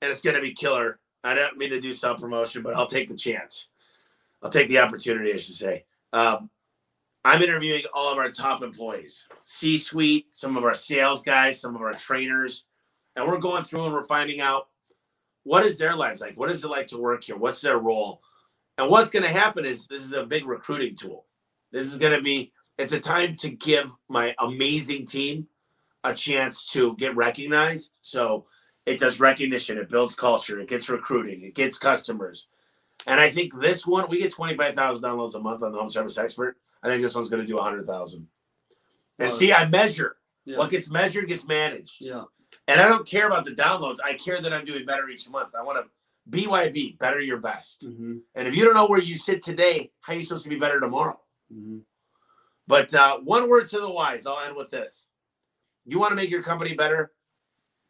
and 0.00 0.10
it's 0.10 0.20
going 0.20 0.36
to 0.36 0.42
be 0.42 0.52
killer. 0.52 0.98
I 1.24 1.34
don't 1.34 1.56
mean 1.56 1.70
to 1.70 1.80
do 1.80 1.92
self 1.92 2.20
promotion, 2.20 2.62
but 2.62 2.74
I'll 2.74 2.86
take 2.86 3.08
the 3.08 3.16
chance. 3.16 3.68
I'll 4.42 4.50
take 4.50 4.68
the 4.68 4.78
opportunity, 4.78 5.32
I 5.32 5.36
should 5.36 5.54
say. 5.54 5.84
Um, 6.12 6.50
I'm 7.24 7.42
interviewing 7.42 7.84
all 7.94 8.12
of 8.12 8.18
our 8.18 8.30
top 8.30 8.62
employees, 8.62 9.28
C 9.44 9.76
suite, 9.76 10.34
some 10.34 10.56
of 10.56 10.64
our 10.64 10.74
sales 10.74 11.22
guys, 11.22 11.60
some 11.60 11.76
of 11.76 11.82
our 11.82 11.94
trainers, 11.94 12.64
and 13.14 13.26
we're 13.26 13.38
going 13.38 13.62
through 13.62 13.84
and 13.84 13.92
we're 13.92 14.04
finding 14.04 14.40
out 14.40 14.68
what 15.44 15.64
is 15.64 15.78
their 15.78 15.94
lives 15.94 16.20
like? 16.20 16.36
What 16.36 16.50
is 16.50 16.64
it 16.64 16.68
like 16.68 16.88
to 16.88 16.98
work 16.98 17.24
here? 17.24 17.36
What's 17.36 17.60
their 17.60 17.78
role? 17.78 18.20
And 18.78 18.88
what's 18.90 19.10
going 19.10 19.24
to 19.24 19.28
happen 19.28 19.64
is 19.64 19.86
this 19.86 20.02
is 20.02 20.12
a 20.12 20.24
big 20.24 20.46
recruiting 20.46 20.96
tool. 20.96 21.26
This 21.70 21.86
is 21.86 21.98
going 21.98 22.16
to 22.16 22.22
be, 22.22 22.52
it's 22.78 22.92
a 22.92 23.00
time 23.00 23.36
to 23.36 23.50
give 23.50 23.92
my 24.08 24.34
amazing 24.38 25.06
team 25.06 25.46
a 26.04 26.14
chance 26.14 26.66
to 26.72 26.94
get 26.96 27.14
recognized. 27.14 27.98
So 28.02 28.46
it 28.86 28.98
does 28.98 29.20
recognition, 29.20 29.78
it 29.78 29.88
builds 29.88 30.14
culture, 30.14 30.58
it 30.60 30.68
gets 30.68 30.88
recruiting, 30.88 31.42
it 31.42 31.54
gets 31.54 31.78
customers. 31.78 32.48
And 33.06 33.20
I 33.20 33.30
think 33.30 33.60
this 33.60 33.86
one, 33.86 34.08
we 34.08 34.18
get 34.18 34.32
25,000 34.32 35.04
downloads 35.04 35.34
a 35.34 35.40
month 35.40 35.62
on 35.62 35.72
the 35.72 35.78
home 35.78 35.90
service 35.90 36.18
expert. 36.18 36.56
I 36.82 36.88
think 36.88 37.02
this 37.02 37.14
one's 37.14 37.30
going 37.30 37.42
to 37.42 37.46
do 37.46 37.56
100,000. 37.56 38.26
And 39.18 39.28
oh, 39.28 39.30
see, 39.30 39.52
I 39.52 39.68
measure 39.68 40.16
yeah. 40.44 40.58
what 40.58 40.70
gets 40.70 40.90
measured 40.90 41.28
gets 41.28 41.46
managed. 41.46 41.98
Yeah. 42.00 42.24
And 42.66 42.80
I 42.80 42.88
don't 42.88 43.06
care 43.06 43.26
about 43.26 43.44
the 43.44 43.52
downloads. 43.52 43.98
I 44.04 44.14
care 44.14 44.40
that 44.40 44.52
I'm 44.52 44.64
doing 44.64 44.84
better 44.84 45.08
each 45.08 45.28
month. 45.28 45.50
I 45.58 45.62
want 45.62 45.84
to 45.84 45.90
BYB, 46.30 46.98
better 46.98 47.20
your 47.20 47.38
best. 47.38 47.84
Mm-hmm. 47.84 48.18
And 48.34 48.48
if 48.48 48.56
you 48.56 48.64
don't 48.64 48.74
know 48.74 48.86
where 48.86 49.00
you 49.00 49.16
sit 49.16 49.42
today, 49.42 49.90
how 50.00 50.12
are 50.12 50.16
you 50.16 50.22
supposed 50.22 50.44
to 50.44 50.50
be 50.50 50.56
better 50.56 50.80
tomorrow? 50.80 51.18
Mm-hmm. 51.52 51.78
But 52.68 52.94
uh, 52.94 53.18
one 53.18 53.48
word 53.48 53.68
to 53.68 53.80
the 53.80 53.90
wise. 53.90 54.26
I'll 54.26 54.38
end 54.38 54.56
with 54.56 54.70
this 54.70 55.08
you 55.84 55.98
want 55.98 56.10
to 56.10 56.16
make 56.16 56.30
your 56.30 56.42
company 56.42 56.74
better, 56.74 57.12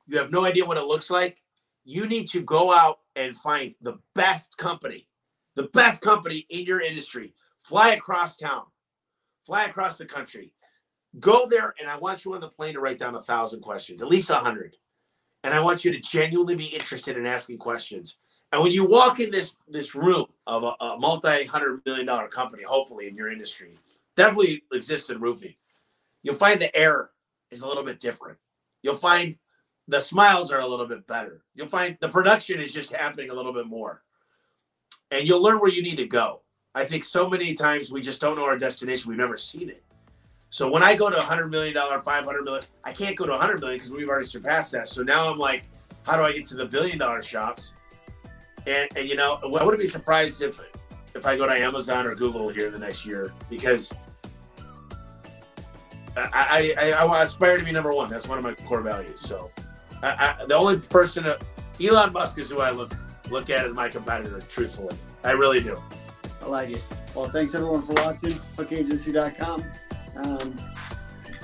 you 0.06 0.18
have 0.18 0.30
no 0.30 0.44
idea 0.44 0.64
what 0.64 0.78
it 0.78 0.84
looks 0.84 1.10
like, 1.10 1.38
you 1.84 2.06
need 2.06 2.28
to 2.28 2.40
go 2.40 2.72
out 2.72 2.98
and 3.16 3.36
find 3.36 3.74
the 3.82 3.98
best 4.14 4.56
company, 4.56 5.08
the 5.54 5.64
best 5.74 6.02
company 6.02 6.46
in 6.50 6.64
your 6.64 6.80
industry. 6.80 7.34
Fly 7.60 7.90
across 7.90 8.36
town, 8.36 8.64
fly 9.44 9.64
across 9.64 9.98
the 9.98 10.06
country. 10.06 10.52
Go 11.20 11.46
there, 11.48 11.74
and 11.78 11.88
I 11.88 11.98
want 11.98 12.24
you 12.24 12.34
on 12.34 12.40
the 12.40 12.48
plane 12.48 12.74
to 12.74 12.80
write 12.80 12.98
down 12.98 13.14
a 13.14 13.20
thousand 13.20 13.60
questions, 13.60 14.00
at 14.02 14.08
least 14.08 14.30
a 14.30 14.36
hundred. 14.36 14.76
And 15.44 15.52
I 15.52 15.60
want 15.60 15.84
you 15.84 15.90
to 15.92 16.00
genuinely 16.00 16.54
be 16.54 16.66
interested 16.66 17.16
in 17.16 17.26
asking 17.26 17.58
questions. 17.58 18.18
And 18.52 18.62
when 18.62 18.72
you 18.72 18.84
walk 18.84 19.18
in 19.20 19.30
this 19.30 19.56
this 19.68 19.94
room 19.94 20.26
of 20.46 20.62
a, 20.62 20.84
a 20.84 20.98
multi 20.98 21.44
hundred 21.44 21.80
million 21.84 22.06
dollar 22.06 22.28
company, 22.28 22.62
hopefully 22.62 23.08
in 23.08 23.16
your 23.16 23.30
industry, 23.30 23.78
definitely 24.16 24.62
exists 24.72 25.10
in 25.10 25.20
roofing, 25.20 25.54
you'll 26.22 26.34
find 26.34 26.60
the 26.60 26.74
air 26.76 27.10
is 27.50 27.62
a 27.62 27.68
little 27.68 27.82
bit 27.82 28.00
different. 28.00 28.38
You'll 28.82 28.94
find 28.96 29.36
the 29.88 30.00
smiles 30.00 30.52
are 30.52 30.60
a 30.60 30.66
little 30.66 30.86
bit 30.86 31.06
better. 31.06 31.42
You'll 31.54 31.68
find 31.68 31.96
the 32.00 32.08
production 32.08 32.60
is 32.60 32.72
just 32.72 32.92
happening 32.92 33.30
a 33.30 33.34
little 33.34 33.52
bit 33.52 33.66
more. 33.66 34.02
And 35.10 35.26
you'll 35.26 35.42
learn 35.42 35.58
where 35.58 35.70
you 35.70 35.82
need 35.82 35.96
to 35.96 36.06
go. 36.06 36.41
I 36.74 36.84
think 36.84 37.04
so 37.04 37.28
many 37.28 37.54
times 37.54 37.92
we 37.92 38.00
just 38.00 38.20
don't 38.20 38.36
know 38.36 38.44
our 38.44 38.56
destination. 38.56 39.10
We've 39.10 39.18
never 39.18 39.36
seen 39.36 39.68
it. 39.68 39.82
So 40.48 40.70
when 40.70 40.82
I 40.82 40.94
go 40.94 41.10
to 41.10 41.16
100 41.16 41.48
million 41.48 41.74
dollar, 41.74 42.00
500 42.00 42.42
million, 42.42 42.62
I 42.84 42.92
can't 42.92 43.16
go 43.16 43.26
to 43.26 43.32
100 43.32 43.60
million 43.60 43.78
because 43.78 43.92
we've 43.92 44.08
already 44.08 44.26
surpassed 44.26 44.72
that. 44.72 44.88
So 44.88 45.02
now 45.02 45.30
I'm 45.30 45.38
like, 45.38 45.64
how 46.04 46.16
do 46.16 46.22
I 46.22 46.32
get 46.32 46.46
to 46.46 46.56
the 46.56 46.66
billion 46.66 46.98
dollar 46.98 47.22
shops? 47.22 47.74
And 48.66 48.88
and 48.96 49.08
you 49.08 49.16
know, 49.16 49.38
I 49.42 49.46
wouldn't 49.46 49.78
be 49.78 49.86
surprised 49.86 50.42
if 50.42 50.60
if 51.14 51.26
I 51.26 51.36
go 51.36 51.46
to 51.46 51.52
Amazon 51.52 52.06
or 52.06 52.14
Google 52.14 52.48
here 52.48 52.66
in 52.66 52.72
the 52.72 52.78
next 52.78 53.04
year 53.04 53.32
because 53.50 53.94
I, 56.16 56.74
I, 56.78 56.92
I 56.92 57.22
aspire 57.22 57.56
to 57.58 57.64
be 57.64 57.72
number 57.72 57.92
one. 57.92 58.10
That's 58.10 58.28
one 58.28 58.38
of 58.38 58.44
my 58.44 58.52
core 58.66 58.82
values. 58.82 59.20
So, 59.20 59.50
I, 60.02 60.36
I, 60.40 60.44
the 60.46 60.54
only 60.54 60.78
person, 60.78 61.26
Elon 61.82 62.12
Musk 62.12 62.38
is 62.38 62.50
who 62.50 62.60
I 62.60 62.70
look 62.70 62.94
look 63.30 63.50
at 63.50 63.64
as 63.64 63.72
my 63.72 63.88
competitor, 63.88 64.40
truthfully. 64.48 64.96
I 65.24 65.30
really 65.30 65.60
do. 65.60 65.80
I 66.42 66.46
like 66.46 66.70
it. 66.70 66.84
Well, 67.14 67.28
thanks 67.28 67.54
everyone 67.54 67.82
for 67.82 67.92
watching. 68.04 68.38
HookAgency.com. 68.56 69.64
Um, 70.16 70.54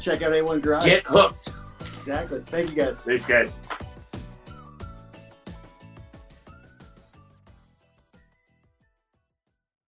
check 0.00 0.22
out 0.22 0.32
A1 0.32 0.60
Garage. 0.60 0.84
Get 0.84 1.04
hooked. 1.06 1.50
Exactly. 1.80 2.40
Thank 2.46 2.70
you 2.70 2.76
guys. 2.76 3.00
Thanks, 3.00 3.26
guys. 3.26 3.62